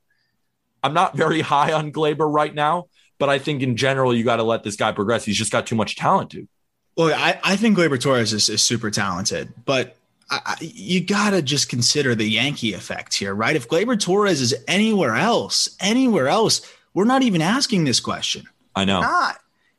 [0.84, 2.88] I'm not very high on Gleyber right now.
[3.20, 5.26] But I think in general, you got to let this guy progress.
[5.26, 6.48] He's just got too much talent, dude.
[6.96, 9.96] Well, I, I think Gleyber Torres is, is super talented, but
[10.30, 13.56] I, you got to just consider the Yankee effect here, right?
[13.56, 16.62] If Gleyber Torres is anywhere else, anywhere else,
[16.94, 18.46] we're not even asking this question.
[18.76, 19.02] I know.
[19.02, 19.38] Not.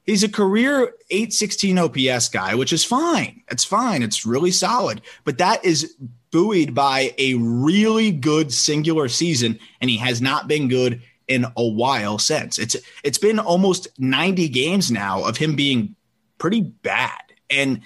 [0.08, 3.42] He's a career 816 OPS guy, which is fine.
[3.50, 4.02] It's fine.
[4.02, 5.02] It's really solid.
[5.24, 5.96] But that is
[6.30, 11.62] buoyed by a really good singular season, and he has not been good in a
[11.62, 12.58] while since.
[12.58, 15.94] It's it's been almost 90 games now of him being
[16.38, 17.20] pretty bad.
[17.50, 17.82] And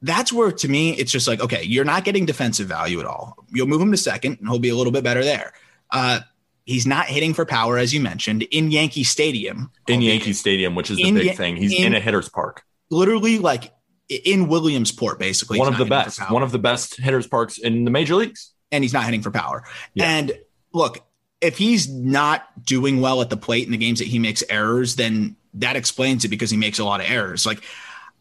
[0.00, 3.36] that's where to me it's just like, okay, you're not getting defensive value at all.
[3.50, 5.52] You'll move him to second and he'll be a little bit better there.
[5.92, 6.22] Uh,
[6.64, 9.70] he's not hitting for power, as you mentioned, in Yankee Stadium.
[9.88, 11.56] In Yankee Stadium, which is the big thing.
[11.56, 12.62] He's in, in a hitter's park.
[12.90, 13.72] Literally like
[14.08, 15.58] in Williamsport, basically.
[15.58, 16.18] One of the best.
[16.30, 18.52] One of the best hitters parks in the major leagues.
[18.70, 19.64] And he's not hitting for power.
[19.94, 20.06] Yeah.
[20.06, 20.32] And
[20.72, 21.04] look,
[21.42, 24.96] if he's not doing well at the plate in the games that he makes errors,
[24.96, 27.44] then that explains it because he makes a lot of errors.
[27.44, 27.62] Like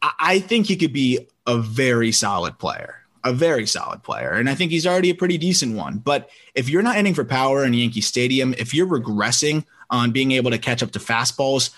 [0.02, 4.32] I think he could be a very solid player, a very solid player.
[4.32, 6.00] And I think he's already a pretty decent one.
[6.00, 10.32] But if you're not hitting for power in Yankee Stadium, if you're regressing on being
[10.32, 11.72] able to catch up to fastballs,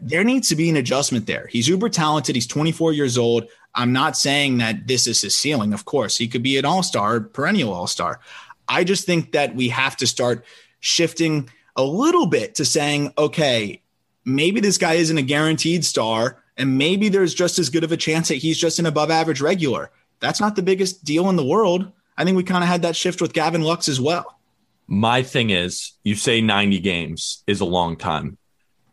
[0.00, 1.46] there needs to be an adjustment there.
[1.48, 2.34] He's uber talented.
[2.34, 3.48] He's 24 years old.
[3.74, 5.72] I'm not saying that this is his ceiling.
[5.72, 8.20] Of course, he could be an all star, perennial all star.
[8.68, 10.44] I just think that we have to start
[10.80, 13.82] shifting a little bit to saying, okay,
[14.24, 17.96] maybe this guy isn't a guaranteed star, and maybe there's just as good of a
[17.96, 19.90] chance that he's just an above average regular.
[20.20, 21.90] That's not the biggest deal in the world.
[22.16, 24.38] I think we kind of had that shift with Gavin Lux as well.
[24.86, 28.38] My thing is, you say 90 games is a long time.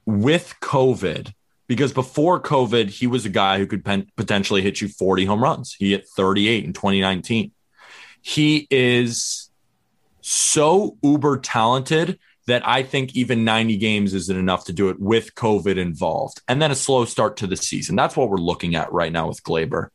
[0.06, 1.34] With COVID,
[1.68, 5.44] because before COVID, he was a guy who could pen- potentially hit you 40 home
[5.44, 5.76] runs.
[5.78, 7.52] He hit 38 in 2019.
[8.22, 9.50] He is
[10.22, 15.36] so uber talented that I think even 90 games isn't enough to do it with
[15.36, 16.42] COVID involved.
[16.48, 17.96] And then a slow start to the season.
[17.96, 19.90] That's what we're looking at right now with Gleyber.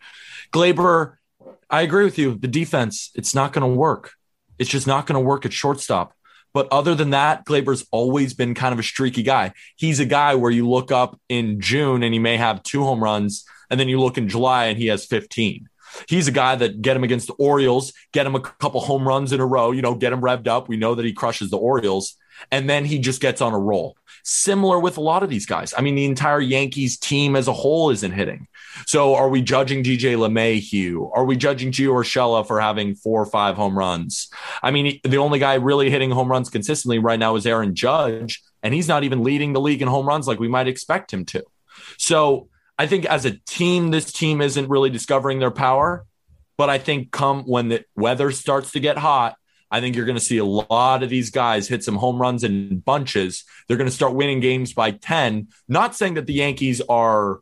[0.52, 1.16] Gleyber,
[1.68, 2.34] I agree with you.
[2.34, 4.12] The defense, it's not going to work.
[4.58, 6.12] It's just not going to work at shortstop.
[6.54, 9.52] But other than that, Gleyber's always been kind of a streaky guy.
[9.76, 13.02] He's a guy where you look up in June and he may have two home
[13.02, 15.68] runs, and then you look in July and he has 15.
[16.08, 19.32] He's a guy that get him against the Orioles, get him a couple home runs
[19.32, 20.68] in a row, you know, get him revved up.
[20.68, 22.16] We know that he crushes the Orioles,
[22.50, 23.96] and then he just gets on a roll.
[24.24, 25.74] Similar with a lot of these guys.
[25.76, 28.48] I mean, the entire Yankees team as a whole isn't hitting.
[28.86, 31.10] So are we judging DJ LeMahieu?
[31.14, 34.28] Are we judging Gio Urshela for having four or five home runs?
[34.62, 38.42] I mean, the only guy really hitting home runs consistently right now is Aaron Judge,
[38.62, 41.24] and he's not even leading the league in home runs like we might expect him
[41.26, 41.42] to.
[41.98, 46.04] So I think as a team, this team isn't really discovering their power.
[46.58, 49.36] But I think come when the weather starts to get hot,
[49.70, 52.44] I think you're going to see a lot of these guys hit some home runs
[52.44, 53.44] in bunches.
[53.66, 55.48] They're going to start winning games by 10.
[55.68, 57.40] Not saying that the Yankees are,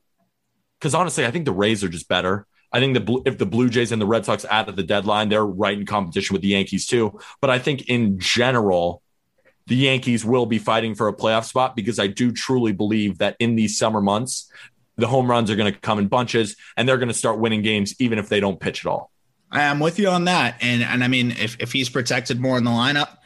[0.84, 2.46] because honestly, I think the Rays are just better.
[2.70, 5.30] I think the if the Blue Jays and the Red Sox add at the deadline,
[5.30, 7.18] they're right in competition with the Yankees too.
[7.40, 9.00] But I think in general,
[9.66, 13.34] the Yankees will be fighting for a playoff spot because I do truly believe that
[13.38, 14.52] in these summer months,
[14.96, 17.62] the home runs are going to come in bunches and they're going to start winning
[17.62, 19.10] games even if they don't pitch at all.
[19.50, 20.56] I'm with you on that.
[20.60, 23.16] And and I mean, if, if he's protected more in the lineup,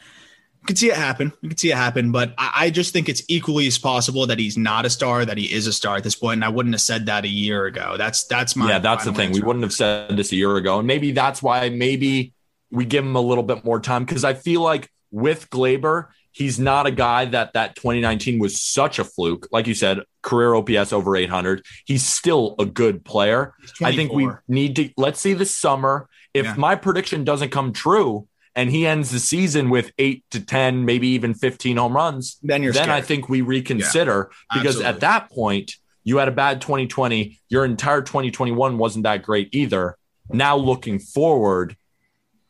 [0.69, 1.33] could see it happen.
[1.41, 2.11] You could see it happen.
[2.11, 5.37] But I, I, just think it's equally as possible that he's not a star, that
[5.37, 6.35] he is a star at this point.
[6.35, 7.95] And I wouldn't have said that a year ago.
[7.97, 9.31] That's that's my Yeah, that's the thing.
[9.31, 10.77] We wouldn't have said this a year ago.
[10.77, 12.33] And maybe that's why maybe
[12.69, 14.05] we give him a little bit more time.
[14.05, 18.99] Cause I feel like with Gleyber, He's not a guy that that 2019 was such
[18.99, 19.47] a fluke.
[19.51, 21.65] Like you said, career OPS over 800.
[21.85, 23.53] He's still a good player.
[23.81, 26.07] I think we need to let's see the summer.
[26.33, 26.53] If yeah.
[26.55, 28.27] my prediction doesn't come true
[28.59, 32.61] and he ends the season with eight to 10, maybe even 15 home runs, then,
[32.61, 36.59] you're then I think we reconsider yeah, because at that point, you had a bad
[36.59, 37.39] 2020.
[37.47, 39.95] Your entire 2021 wasn't that great either.
[40.29, 41.77] Now looking forward,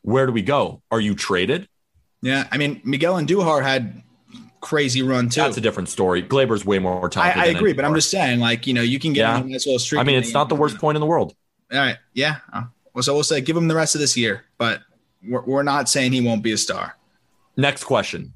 [0.02, 0.82] where do we go?
[0.90, 1.68] Are you traded?
[2.22, 4.02] Yeah, I mean Miguel Andujar had
[4.60, 5.42] crazy run too.
[5.42, 6.24] That's a different story.
[6.24, 7.40] Gleyber's way more talented.
[7.40, 9.38] I than agree, but I'm just saying, like you know, you can get Yeah.
[9.38, 10.00] him a nice little streak.
[10.00, 11.34] I mean, it's not the worst point in the world.
[11.72, 12.38] All right, yeah.
[12.94, 14.80] Well, so we'll say give him the rest of this year, but
[15.26, 16.96] we're, we're not saying he won't be a star.
[17.56, 18.32] Next question.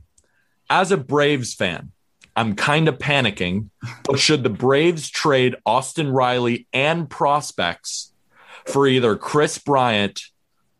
[0.68, 1.92] As a Braves fan,
[2.36, 3.70] I'm kind of panicking,
[4.04, 8.12] but should the Braves trade Austin Riley and prospects
[8.66, 10.20] for either Kris Bryant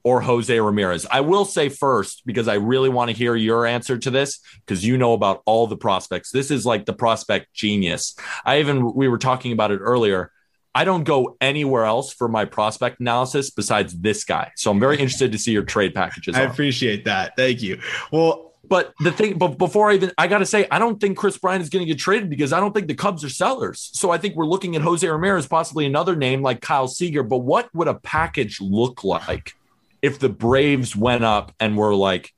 [0.02, 1.06] or Jose Ramirez?
[1.10, 4.84] I will say first, because I really want to hear your answer to this, because
[4.84, 6.30] you know about all the prospects.
[6.30, 8.16] This is like the prospect genius.
[8.44, 10.32] I even, we were talking about it earlier.
[10.74, 14.52] I don't go anywhere else for my prospect analysis besides this guy.
[14.56, 16.34] So I'm very interested to see your trade packages.
[16.34, 16.50] I on.
[16.50, 17.36] appreciate that.
[17.36, 17.80] Thank you.
[18.10, 21.16] Well, But the thing, but before I even, I got to say, I don't think
[21.18, 23.90] Kris Bryant is going to get traded because I don't think the Cubs are sellers.
[23.92, 27.22] So I think we're looking at Jose Ramirez, possibly another name like Kyle Seager.
[27.22, 29.54] But what would a package look like
[30.02, 32.32] if the Braves went up and were like,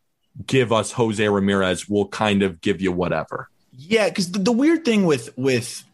[0.46, 3.49] give us Jose Ramirez, we'll kind of give you whatever.
[3.72, 5.85] yeah, because the, the weird thing with with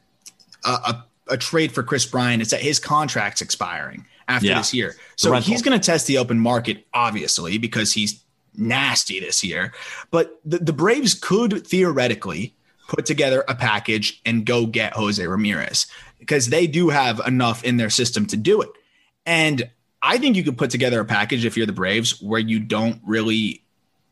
[0.64, 4.59] a, a, a trade for Kris Bryant is that his contract's expiring after Yeah.
[4.59, 8.23] this year, so he's going to test the open market, obviously, because he's
[8.57, 9.73] nasty this year.
[10.11, 12.55] But the, the Braves could theoretically
[12.88, 15.87] put together a package and go get Jose Ramirez
[16.18, 18.71] because they do have enough in their system to do it.
[19.27, 19.71] And
[20.03, 23.01] I think you could put together a package if you're the Braves where you don't
[23.07, 23.62] really,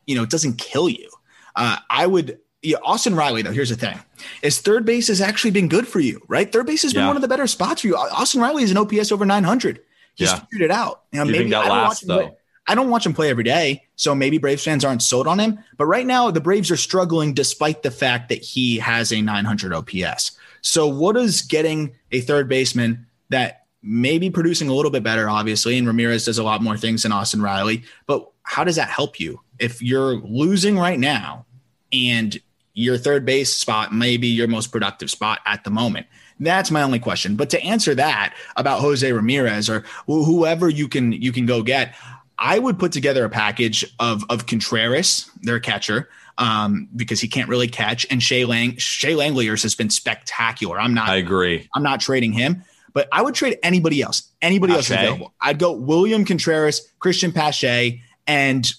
[0.07, 1.09] you know, it doesn't kill you.
[1.55, 2.39] Uh, I would.
[2.63, 3.99] Yeah, Austin Riley, though, here's the thing:
[4.43, 6.51] is third base has actually been good for you, right?
[6.51, 7.07] Third base has been Yeah.
[7.09, 7.97] one of the better spots for you.
[7.97, 9.81] Austin Riley is an OPS over 900.
[10.15, 10.41] He's Yeah.
[10.41, 11.03] figured it out.
[11.13, 12.37] Now, Do you think that I don't watch lasts, him play- though?
[12.67, 15.59] I don't watch him play every day, so maybe Braves fans aren't sold on him.
[15.79, 19.73] But right now, the Braves are struggling despite the fact that he has a 900
[19.73, 20.33] OPS.
[20.61, 25.31] So, what is getting a third baseman that may be producing a little bit better,
[25.31, 28.91] obviously, and Ramirez does a lot more things than Austin Riley, but how does that
[28.91, 31.47] help you if you're losing right now
[31.93, 32.39] and
[32.75, 36.07] your third base spot may be your most productive spot at the moment?
[36.39, 37.37] That's my only question.
[37.37, 41.63] But to answer that about Jose Ramirez or wh- whoever you can you can go
[41.63, 41.95] get,
[42.39, 47.49] I would put together a package of of Contreras, their catcher, um, because he can't
[47.49, 50.81] really catch, and Shea Lang Shea Langeliers has been spectacular.
[50.81, 51.69] I'm not I agree.
[51.75, 54.31] I'm not trading him, but I would trade anybody else.
[54.41, 55.35] Anybody else available.
[55.41, 58.73] I'd go William Contreras, Cristian Pache, and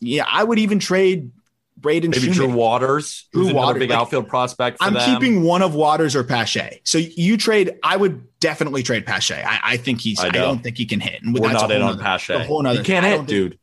[0.00, 1.30] yeah, I would even trade
[1.82, 2.46] Braden Maybe Shoemaker.
[2.46, 5.02] Drew Waters, Drew who's Waters, big like, outfield prospect for I'm them.
[5.20, 6.80] keeping one of Waters or Pache.
[6.84, 7.72] So you trade.
[7.82, 9.34] I would definitely trade Pache.
[9.44, 10.20] I, I think he's.
[10.20, 11.22] I I, don't think he can hit.
[11.22, 12.32] And We're not in on Pache.
[12.34, 13.58] a whole nother He can't hit, think- dude.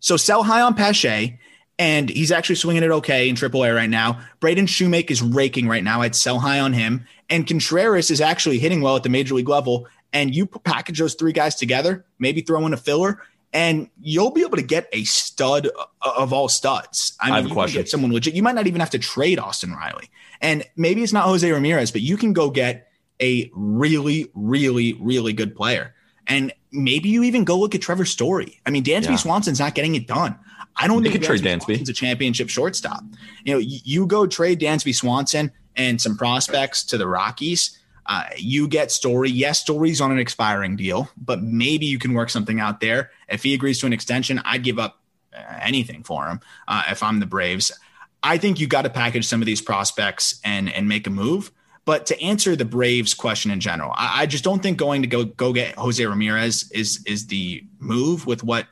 [0.00, 1.38] So sell high on Pache,
[1.78, 4.20] and he's actually swinging it okay in AAA right now.
[4.40, 6.00] Braden Shewmake is raking right now.
[6.02, 9.48] I'd sell high on him, and Contreras is actually hitting well at the major league
[9.48, 9.86] level.
[10.12, 14.42] And you package those three guys together, maybe throw in a filler, and you'll be
[14.42, 15.68] able to get a stud
[16.02, 17.16] of all studs.
[17.20, 17.80] I mean, have a you question.
[17.80, 18.34] get someone legit.
[18.34, 20.10] You might not even have to trade Austin Riley,
[20.40, 22.88] and maybe it's not Jose Ramirez, but you can go get
[23.20, 25.94] a really, really, really good player.
[26.26, 28.60] And maybe you even go look at Trevor Story.
[28.64, 29.16] I mean, Dansby Yeah.
[29.16, 30.38] Swanson's not getting it done.
[30.76, 31.64] I don't They think could trade Dansby Dansby.
[31.64, 33.02] Swanson's a championship shortstop.
[33.44, 37.78] You know, you, you go trade Dansby Swanson and some prospects to the Rockies.
[38.10, 39.30] Uh, you get Story.
[39.30, 43.12] Yes, Story's on an expiring deal, but maybe you can work something out there.
[43.28, 44.98] If he agrees to an extension, I'd give up
[45.32, 47.70] uh, anything for him uh, if I'm the Braves.
[48.20, 51.52] I think you got to package some of these prospects and and make a move.
[51.84, 55.08] But to answer the Braves question in general, I, I just don't think going to
[55.08, 58.66] go go get Jose Ramirez is is the move with what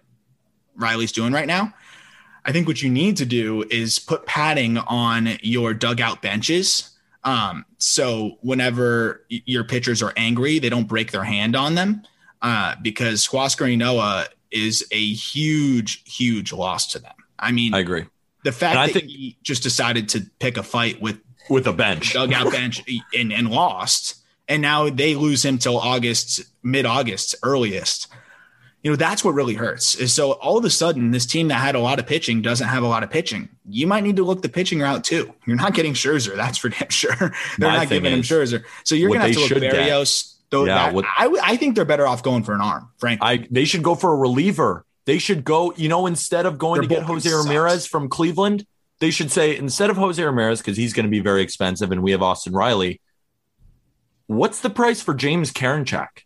[0.74, 1.72] Riley's doing right now.
[2.44, 6.97] I think what you need to do is put padding on your dugout benches.
[7.28, 12.02] Um, so whenever your pitchers are angry, they don't break their hand on them
[12.42, 17.12] uh, because Huascar Ynoa is a huge, huge loss to them.
[17.38, 18.04] I mean, I agree.
[18.44, 21.66] the fact and I that think- he just decided to pick a fight with With
[21.66, 22.14] a bench.
[22.14, 22.82] dugout bench
[23.14, 24.14] and, and lost,
[24.48, 28.08] and now they lose him till August, mid August, earliest.
[28.88, 29.96] You know, that's what really hurts.
[29.96, 32.68] Is so all of a sudden, this team that had a lot of pitching doesn't
[32.68, 33.50] have a lot of pitching.
[33.68, 35.34] You might need to look the pitching route too.
[35.44, 37.14] You're not getting Scherzer, that's for damn sure.
[37.58, 40.36] They're My not giving him is, Scherzer, so you're gonna have to look Berrios.
[40.48, 43.28] Though Yeah, that- what- I, I think they're better off going for an arm, frankly.
[43.28, 44.86] I they should go for a reliever.
[45.04, 47.44] They should go, you know, instead of going Their to get Jose sucks.
[47.44, 48.64] Ramirez from Cleveland,
[49.00, 52.02] they should say instead of Jose Ramirez because he's going to be very expensive and
[52.02, 53.02] we have Austin Riley.
[54.28, 56.22] What's the price for James Karinchak?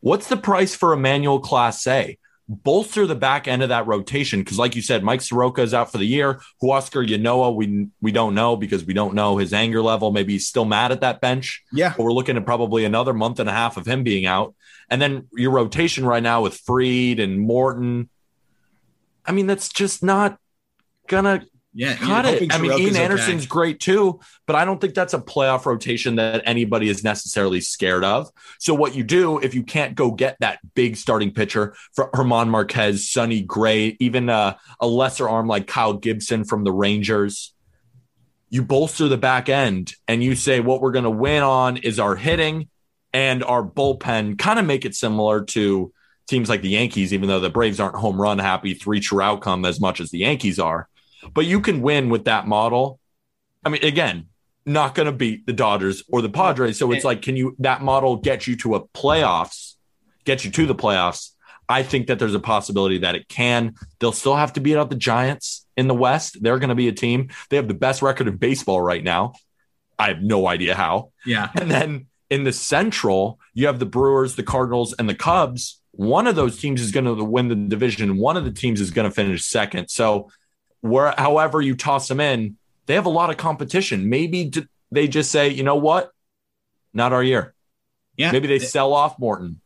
[0.00, 2.18] What's the price for Emmanuel Clase?
[2.48, 5.92] Bolster the back end of that rotation because, like you said, Mike Soroka is out
[5.92, 6.40] for the year.
[6.60, 10.10] Huascar Ynoa, we we don't know because we don't know his anger level.
[10.10, 13.38] Maybe he's still mad at that bench yeah, but we're looking at probably another month
[13.38, 14.56] and a half of him being out.
[14.88, 18.08] And then your rotation right now with Fried and Morton.
[19.24, 20.36] I mean, that's just not
[21.06, 22.52] gonna Yeah, you're it.
[22.52, 23.04] I mean, Ian okay.
[23.04, 27.60] Anderson's great too, but I don't think that's a playoff rotation that anybody is necessarily
[27.60, 28.28] scared of.
[28.58, 32.48] So what you do if you can't go get that big starting pitcher for German
[32.48, 37.54] Marquez, Sonny Gray, even a, a lesser arm like Kyle Gibson from the Rangers,
[38.48, 42.00] you bolster the back end and you say what we're going to win on is
[42.00, 42.68] our hitting
[43.12, 44.36] and our bullpen.
[44.36, 45.92] Kind of make it similar to
[46.26, 49.64] teams like the Yankees, even though the Braves aren't home run happy three true outcome
[49.64, 50.88] as much as the Yankees are
[51.32, 52.98] but you can win with that model.
[53.64, 54.26] I mean, again,
[54.66, 56.78] not going to beat the Dodgers or the Padres.
[56.78, 59.74] So it's like, can you that model get you to a playoffs,
[60.24, 61.30] get you to the playoffs?
[61.68, 63.74] I think that there's a possibility that it can.
[64.00, 66.42] They'll still have to beat out the Giants in the West.
[66.42, 67.28] They're going to be a team.
[67.48, 69.34] They have the best record in baseball right now.
[69.96, 71.12] I have no idea how.
[71.24, 71.50] Yeah.
[71.54, 75.80] And then in the Central, you have the Brewers, the Cardinals, and the Cubs.
[75.92, 78.16] One of those teams is going to win the division.
[78.16, 79.90] One of the teams is going to finish second.
[79.90, 80.30] So,
[80.80, 82.56] where, however you toss them in,
[82.86, 84.08] they have a lot of competition.
[84.08, 86.10] Maybe d- they just say, you know what,
[86.92, 87.54] not our year.
[88.16, 88.32] Yeah.
[88.32, 89.60] Maybe they sell off Morton.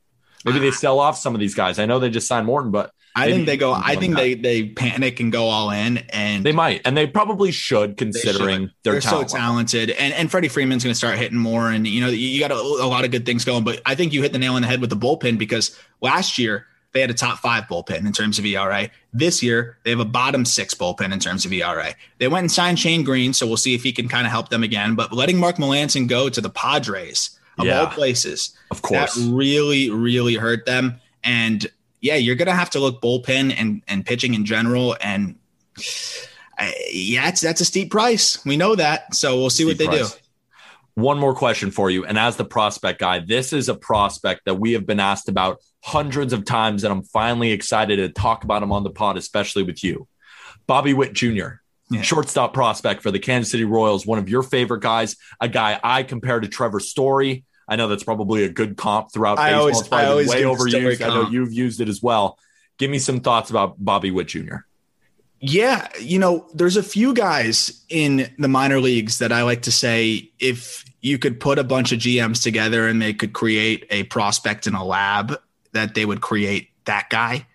[0.44, 1.78] Maybe they sell off some of these guys.
[1.78, 3.72] I know they just signed Morton, but I think they go.
[3.72, 7.50] I think they they panic and go all in, and they might, and they probably
[7.52, 8.72] should, They considering should.
[8.82, 9.32] their They're so talent.
[9.32, 9.46] level.
[9.46, 12.40] talented, and and Freddie Freeman's going to start hitting more, and you know you you
[12.40, 13.62] got a, a lot of good things going.
[13.64, 16.38] But I think you hit the nail on the head with the bullpen because last
[16.38, 18.88] year they had a top five bullpen in terms of ERA.
[19.12, 21.94] This year they have a bottom six bullpen in terms of ERA.
[22.18, 24.48] They went and signed Shane Greene, so we'll see if he can kind of help
[24.48, 24.94] them again.
[24.94, 27.80] But letting Mark Melancon go to the Padres of Yeah.
[27.80, 31.00] all places, Of course, that really really hurt them.
[31.22, 31.66] And
[32.00, 35.34] yeah, you're going to have to look bullpen and and pitching in general and.
[36.56, 38.38] I, yeah, it's, that's a steep price.
[38.46, 39.12] We know that.
[39.12, 40.14] So we'll see what they Steve do.
[40.94, 42.04] One more question for you.
[42.04, 45.58] And as the prospect guy, this is a prospect that we have been asked about
[45.82, 49.64] hundreds of times, and I'm finally excited to talk about him on the pod, especially
[49.64, 50.06] with you.
[50.66, 52.00] Bobby Witt Jr., Yeah.
[52.02, 56.02] shortstop prospect for the Kansas City Royals, one of your favorite guys, a guy I
[56.04, 57.44] compare to Trevor Story.
[57.68, 59.62] I know that's probably a good comp throughout I baseball.
[59.62, 61.04] always- I always way overused.
[61.04, 62.38] I know you've used it as well.
[62.78, 64.58] Give me some thoughts about Bobby Witt Jr.
[65.46, 69.72] Yeah, you know, there's a few guys in the minor leagues that I like to
[69.72, 74.04] say if you could put a bunch of GMs together and they could create a
[74.04, 75.38] prospect in a lab,
[75.72, 77.46] that they would create that guy.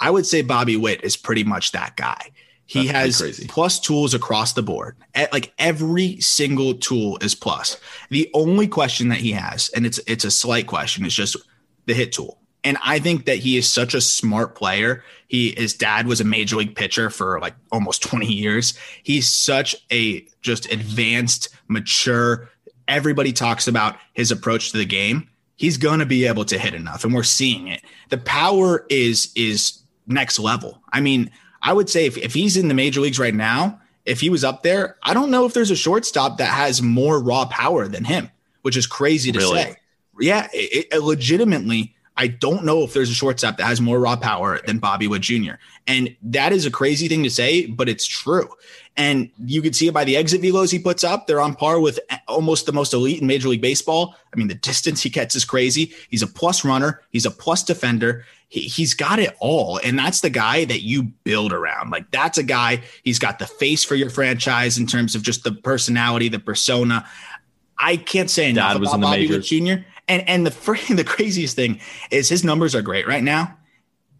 [0.00, 2.30] I would say Bobby Witt is pretty much that guy.
[2.64, 4.96] He That's has plus tools across the board.
[5.14, 7.76] Like every single tool is plus.
[8.08, 11.36] The only question that he has, and it's it's a slight question, is just
[11.84, 12.40] the hit tool.
[12.64, 15.04] And I think that he is such a smart player.
[15.28, 18.72] He his dad was a major league pitcher for like almost 20 years.
[19.02, 22.48] He's such a just advanced, mature.
[22.88, 25.28] Everybody talks about his approach to the game.
[25.56, 27.82] He's going to be able to hit enough and we're seeing it.
[28.08, 30.82] The power is is next level.
[30.92, 31.30] I mean,
[31.62, 34.44] I would say if, if he's in the major leagues right now, if he was
[34.44, 38.04] up there, I don't know if there's a shortstop that has more raw power than
[38.04, 38.30] him,
[38.62, 39.62] which is crazy to Really?
[39.62, 39.76] say.
[40.20, 44.16] Yeah, it, it- legitimately, I don't know if there's a shortstop that has more raw
[44.16, 45.54] power than Bobby Witt Jr.
[45.86, 48.48] And that is a crazy thing to say, but it's true.
[48.96, 51.26] And you can see it by the exit velos he puts up.
[51.26, 51.98] They're on par with
[52.28, 54.14] almost the most elite in Major League Baseball.
[54.32, 55.92] I mean, the distance he gets is crazy.
[56.08, 58.24] He's a plus runner, he's a plus defender.
[58.48, 59.80] He, he's got it all.
[59.82, 61.90] And that's the guy that you build around.
[61.90, 65.42] Like, that's a guy, he's got the face for your franchise in terms of just
[65.42, 67.04] the personality, the persona.
[67.78, 69.48] I can't say enough Dad was about in the Bobby majors.
[69.48, 69.88] Jr.
[70.08, 71.80] And and the fr- the craziest thing
[72.10, 73.56] is his numbers are great right now,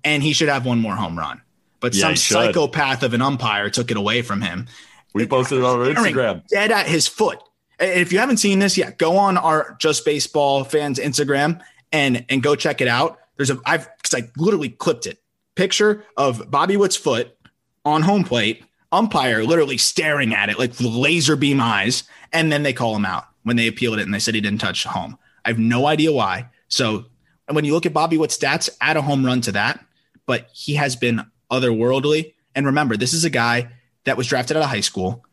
[0.03, 1.41] and he should have one more home run.
[1.80, 4.66] But Yeah, some psychopath of an umpire took it away from him.
[5.12, 6.47] We posted it on our Instagram.
[6.49, 7.39] dead at his foot.
[7.78, 11.61] And if you haven't seen this yet, go on our Just Baseball fans Instagram
[11.93, 13.18] and and go check it out.
[13.37, 15.18] There's a I've because I literally clipped it.
[15.55, 17.37] Picture of Bobby Witt's foot
[17.85, 22.72] on home plate, umpire literally staring at it like laser beam eyes, and then they
[22.72, 25.18] call him out when they appealed it and they said he didn't touch home.
[25.45, 26.49] I have no idea why.
[26.69, 27.07] So
[27.51, 29.85] when you look at Bobby Witt's stats, add a home run to that,
[30.27, 32.35] but he has been otherworldly.
[32.55, 33.71] And remember, this is a guy
[34.05, 35.25] that was drafted out of high school,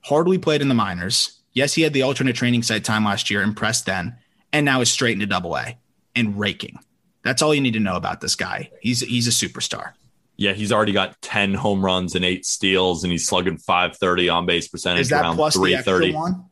[0.00, 1.40] hardly played in the minors.
[1.52, 4.16] Yes, he had the alternate training site time last year, impressed then,
[4.52, 5.76] and now is straight into double A
[6.14, 6.78] and raking.
[7.22, 8.70] That's all you need to know about this guy.
[8.80, 9.92] He's he's a superstar.
[10.36, 14.46] Yeah, he's already got 10 home runs and eight steals, and he's slugging 530 on
[14.46, 16.14] base percentage Is that around plus the extra 330.
[16.14, 16.44] one?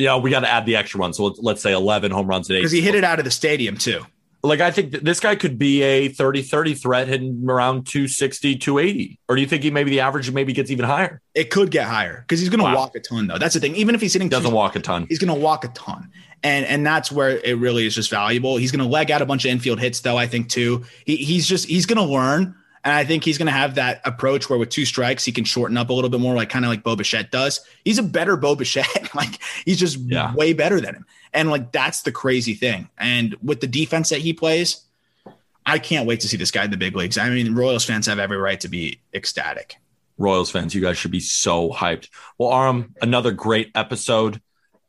[0.00, 1.12] Yeah, we got to add the extra one.
[1.12, 2.60] So let's, let's say 11 home runs today.
[2.60, 4.04] Because he hit it out of the stadium too.
[4.42, 9.18] Like, I think this guy could be a 30 30 threat hitting around 260, 280.
[9.28, 11.20] Or do you think he maybe the average maybe gets even higher?
[11.34, 12.74] It could get higher because he's going to Wow.
[12.76, 13.36] walk a ton though.
[13.36, 13.76] That's the thing.
[13.76, 15.04] Even if he's hitting doesn't walk a ton.
[15.10, 16.10] he's going to walk a ton.
[16.42, 18.56] And and that's where it really is just valuable.
[18.56, 20.86] He's going to leg out a bunch of infield hits though, I think too.
[21.04, 24.00] He, he's just he's going to learn And I think he's going to have that
[24.06, 26.64] approach where with two strikes, he can shorten up a little bit more, like kind
[26.64, 27.60] of like Bo Bichette does.
[27.84, 29.10] He's a better Bo Bichette.
[29.14, 30.34] like he's just Yeah.
[30.34, 31.06] way better than him.
[31.34, 32.88] And like that's the crazy thing.
[32.96, 34.82] And with the defense that he plays,
[35.66, 37.18] I can't wait to see this guy in the big leagues.
[37.18, 39.76] I mean, Royals fans have every right to be ecstatic.
[40.16, 42.08] Royals fans, you guys should be so hyped.
[42.38, 44.40] Well, Aram, another great episode.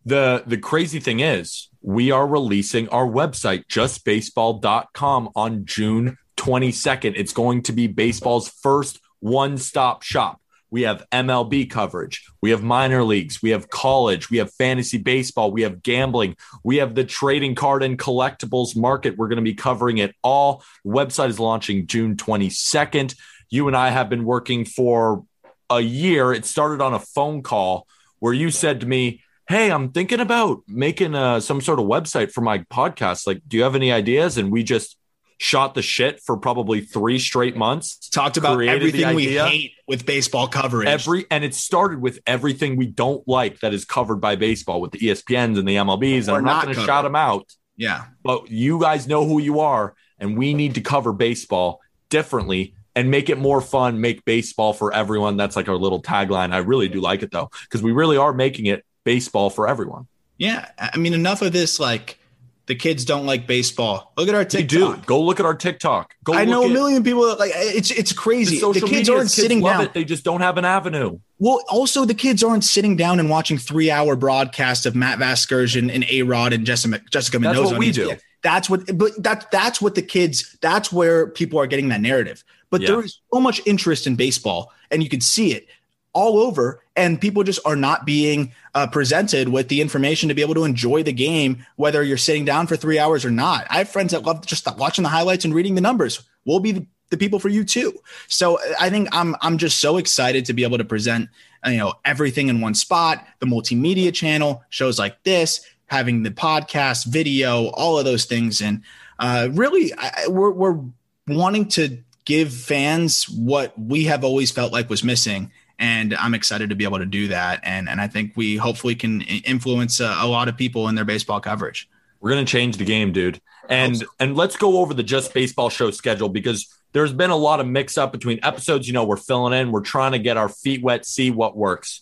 [0.05, 7.13] The the crazy thing is, we are releasing our website, justbaseball.com, on June 22nd.
[7.15, 10.41] It's going to be baseball's first one-stop shop.
[10.71, 12.25] We have MLB coverage.
[12.41, 13.41] We have minor leagues.
[13.41, 14.29] We have college.
[14.29, 15.51] We have fantasy baseball.
[15.51, 16.37] We have gambling.
[16.63, 19.17] We have the trading card and collectibles market.
[19.17, 20.63] We're going to be covering it all.
[20.85, 23.15] Website is launching June 22nd.
[23.49, 25.25] You and I have been working for
[25.69, 26.31] a year.
[26.31, 27.85] It started on a phone call
[28.19, 32.31] where you said to me, Hey, I'm thinking about making uh, some sort of website
[32.31, 33.27] for my podcast.
[33.27, 34.37] Like, do you have any ideas?
[34.37, 34.95] And we just
[35.41, 38.09] shot the shit for probably three straight months.
[38.09, 40.87] Talked about everything we hate with baseball coverage.
[40.87, 44.91] Every and it started with everything we don't like that is covered by baseball with
[44.91, 46.27] the ESPNs and the MLBs.
[46.27, 48.05] And I'm not not going to shout them out, yeah.
[48.23, 51.79] but you guys know who you are, and we need to cover baseball
[52.09, 53.99] differently and make it more fun.
[53.99, 55.37] Make baseball for everyone.
[55.37, 56.53] That's like our little tagline.
[56.53, 60.07] I really do like it though, because we really are making it baseball for everyone.
[60.37, 60.69] Yeah.
[60.77, 61.79] I mean, enough of this.
[61.79, 62.19] Like,
[62.67, 64.13] the kids don't like baseball.
[64.17, 64.69] Look at our TikTok.
[65.01, 65.01] do.
[65.05, 66.13] Go look at our TikTok.
[66.23, 66.33] Go.
[66.33, 68.55] I know a million people that like it's it's crazy.
[68.55, 69.83] The, social kids aren't Kids sitting down.
[69.83, 69.93] it.
[69.93, 71.19] They just don't have an avenue.
[71.39, 75.93] Well, also the kids aren't sitting down and watching three hour broadcasts of Matt Vasgersian
[75.93, 77.73] and A Rod and Jessica Jessica That's Mendoza.
[77.73, 77.93] what we ESPN.
[77.93, 78.15] do.
[78.43, 80.57] That's what, but that that's what the kids.
[80.61, 82.43] That's where people are getting that narrative.
[82.69, 82.87] But Yeah.
[82.87, 85.67] there is so much interest in baseball, and you can see it
[86.13, 90.41] all over, and people just are not being uh, presented with the information to be
[90.41, 93.65] able to enjoy the game, whether you're sitting down for three hours or not.
[93.69, 96.21] I have friends that love just watching the highlights and reading the numbers.
[96.45, 97.93] We'll be the, people for you too.
[98.27, 101.29] So I think I'm I'm just so excited to be able to present
[101.65, 107.05] you know everything in one spot, the multimedia channel, shows like this, having the podcast,
[107.07, 108.81] video, all of those things, and
[109.19, 110.79] uh, really I- we're we're
[111.27, 115.51] wanting to give fans what we have always felt like was missing.
[115.81, 118.95] And I'm excited to be able to do that, and and I think we hopefully
[118.95, 121.89] can influence uh, a lot of people in their baseball coverage.
[122.21, 123.41] We're gonna change the game, dude.
[123.67, 124.05] And so.
[124.19, 127.67] and let's go over the just baseball show schedule because there's been a lot of
[127.67, 128.87] mix up between episodes.
[128.87, 132.01] You know, we're filling in, we're trying to get our feet wet, see what works.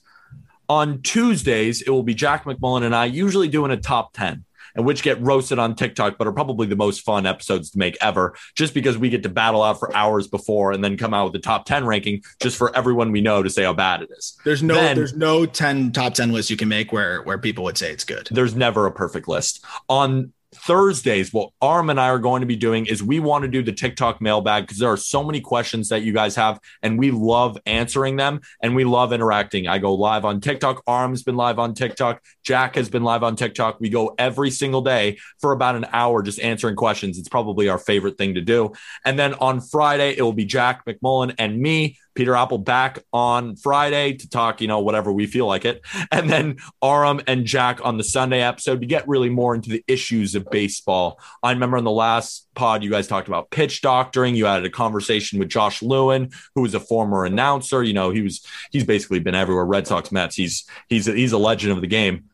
[0.68, 4.46] On Tuesdays, it will be Jack McMullen and I usually doing a top 10,
[4.80, 7.98] and which get roasted on TikTok, but are probably the most fun episodes to make
[8.02, 11.26] ever, just because we get to battle out for hours before and then come out
[11.26, 14.10] with the top 10 ranking just for everyone we know to say how bad it
[14.18, 14.38] is.
[14.46, 17.64] There's no Then- there's no ten top ten list you can make where where people
[17.66, 18.28] would say it's good.
[18.32, 19.64] there's never a perfect list.
[19.90, 23.48] On Thursdays, what Aram and I are going to be doing is we want to
[23.48, 26.98] do the TikTok mailbag because there are so many questions that you guys have, and
[26.98, 29.68] we love answering them and we love interacting.
[29.68, 30.82] I go live on TikTok.
[30.88, 32.24] Aram's been live on TikTok.
[32.44, 33.80] Jack has been live on TikTok.
[33.80, 37.20] We go every single day for about an hour just answering questions.
[37.20, 38.74] It's probably our favorite thing to do.
[39.06, 41.98] And then on Friday, it will be Jack McMullen and me.
[42.20, 45.82] Peter Appel back on Friday to talk, you know, whatever we feel like it.
[46.12, 49.82] And then Aram and Jack on the Sunday episode to get really more into the
[49.88, 51.18] issues of baseball.
[51.42, 54.36] I remember in the last pod, you guys talked about pitch doctoring.
[54.36, 57.84] You had a conversation with Josh Lewin, who was a former announcer.
[57.84, 59.64] You know, he was he's basically been everywhere.
[59.64, 60.36] Red Sox, Mets.
[60.36, 62.26] He's he's a, he's a legend of the game.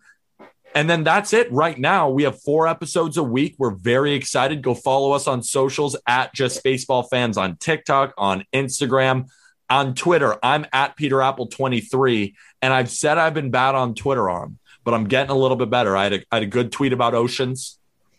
[0.73, 2.09] And then that's it right now.
[2.09, 3.55] We have four episodes a week.
[3.59, 4.63] We're very excited.
[4.63, 9.29] Go follow us on socials at Just Baseball Fans on TikTok, on Instagram,
[9.69, 10.37] on Twitter.
[10.43, 12.35] I'm at Peter Appel 23.
[12.61, 15.69] And I've said I've been bad on Twitter on, but I'm getting a little bit
[15.69, 15.95] better.
[15.95, 17.77] I had a, I had a good tweet about oceans.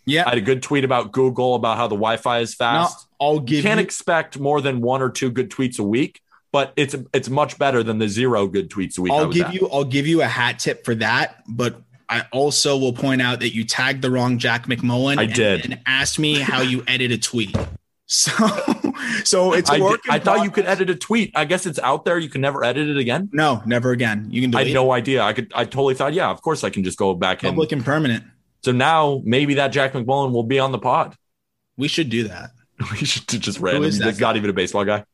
[0.09, 3.09] Yeah, I had a good tweet about Google about how the Wi-Fi is now fast.
[3.21, 3.85] I'll you give can't you.
[3.85, 6.21] expect more than one or two good tweets a week,
[6.53, 9.13] but it's it's much better than the zero good tweets a week.
[9.13, 9.55] I'll give at.
[9.55, 13.41] you I'll give you a hat tip for that, but I also will point out
[13.41, 15.19] that you tagged the wrong Jack McMullen.
[15.19, 15.65] I and- did.
[15.65, 17.57] and asked me how you edit a tweet.
[18.07, 18.31] So
[19.25, 21.33] so it's I, did- I thought you could edit a tweet.
[21.35, 22.19] I guess it's out there.
[22.19, 23.29] You can never edit it again.
[23.33, 24.29] No, never again.
[24.31, 24.59] You can do.
[24.59, 25.23] I had no idea.
[25.23, 25.53] I could.
[25.55, 27.51] I totally thought, yeah, of course I can just go back in.
[27.51, 28.25] public and permanent.
[28.63, 31.17] So now maybe that Jack McMullen will be on the pod.
[31.77, 32.51] We should do that.
[32.93, 33.85] We should just random.
[33.85, 35.05] He's not even a baseball guy.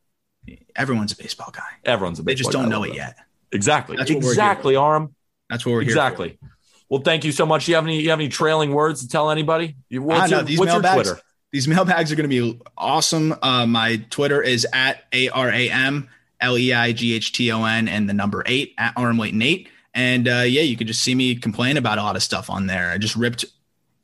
[0.74, 1.62] Everyone's a baseball guy.
[1.84, 2.24] Everyone's a baseball.
[2.24, 2.32] Guy.
[2.32, 2.68] They just don't guy.
[2.70, 2.96] Know it that.
[2.96, 3.16] yet.
[3.52, 3.96] Exactly.
[3.96, 5.14] That's what we're here exactly, Aram.
[5.48, 5.90] That's what we're here.
[5.90, 6.38] Exactly.
[6.88, 7.66] Well, thank you so much.
[7.66, 8.00] Do you have any?
[8.02, 9.76] You have any trailing words to tell anybody?
[9.88, 11.20] You- What's, ah, know, your, these what's your Twitter?
[11.52, 13.34] These mailbags are going to be awesome.
[13.42, 16.08] Uh, my Twitter is at A R A M
[16.40, 19.42] L E I G H T O N and the number eight at Aram Leighton
[19.42, 19.68] eight.
[19.94, 22.66] And uh, yeah, you could just see me complain about a lot of stuff on
[22.66, 22.90] there.
[22.90, 23.44] I just ripped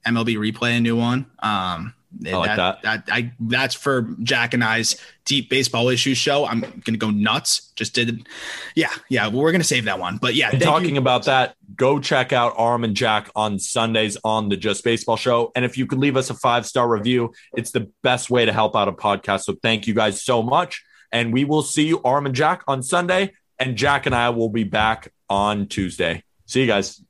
[0.07, 1.27] MLB replay a new one.
[1.39, 1.95] Um,
[2.27, 2.83] I like that.
[2.83, 3.05] that.
[3.11, 6.47] I that's for Jack and I's deep baseball issues show.
[6.47, 7.71] I'm gonna go nuts.
[7.77, 8.27] Just did,
[8.75, 9.29] yeah, yeah.
[9.29, 10.17] We're gonna save that one.
[10.17, 11.01] But yeah, talking you.
[11.01, 15.51] about that, go check out Aram and Jack on Sundays on the Just Baseball Show.
[15.57, 18.53] And if you could leave us a five star review, it's the best way to
[18.53, 19.45] help out a podcast.
[19.45, 20.85] So thank you guys so much.
[21.11, 23.33] And we will see you, Aram and Jack, on Sunday.
[23.59, 26.23] And Jack and I will be back on Tuesday.
[26.47, 27.03] See you guys.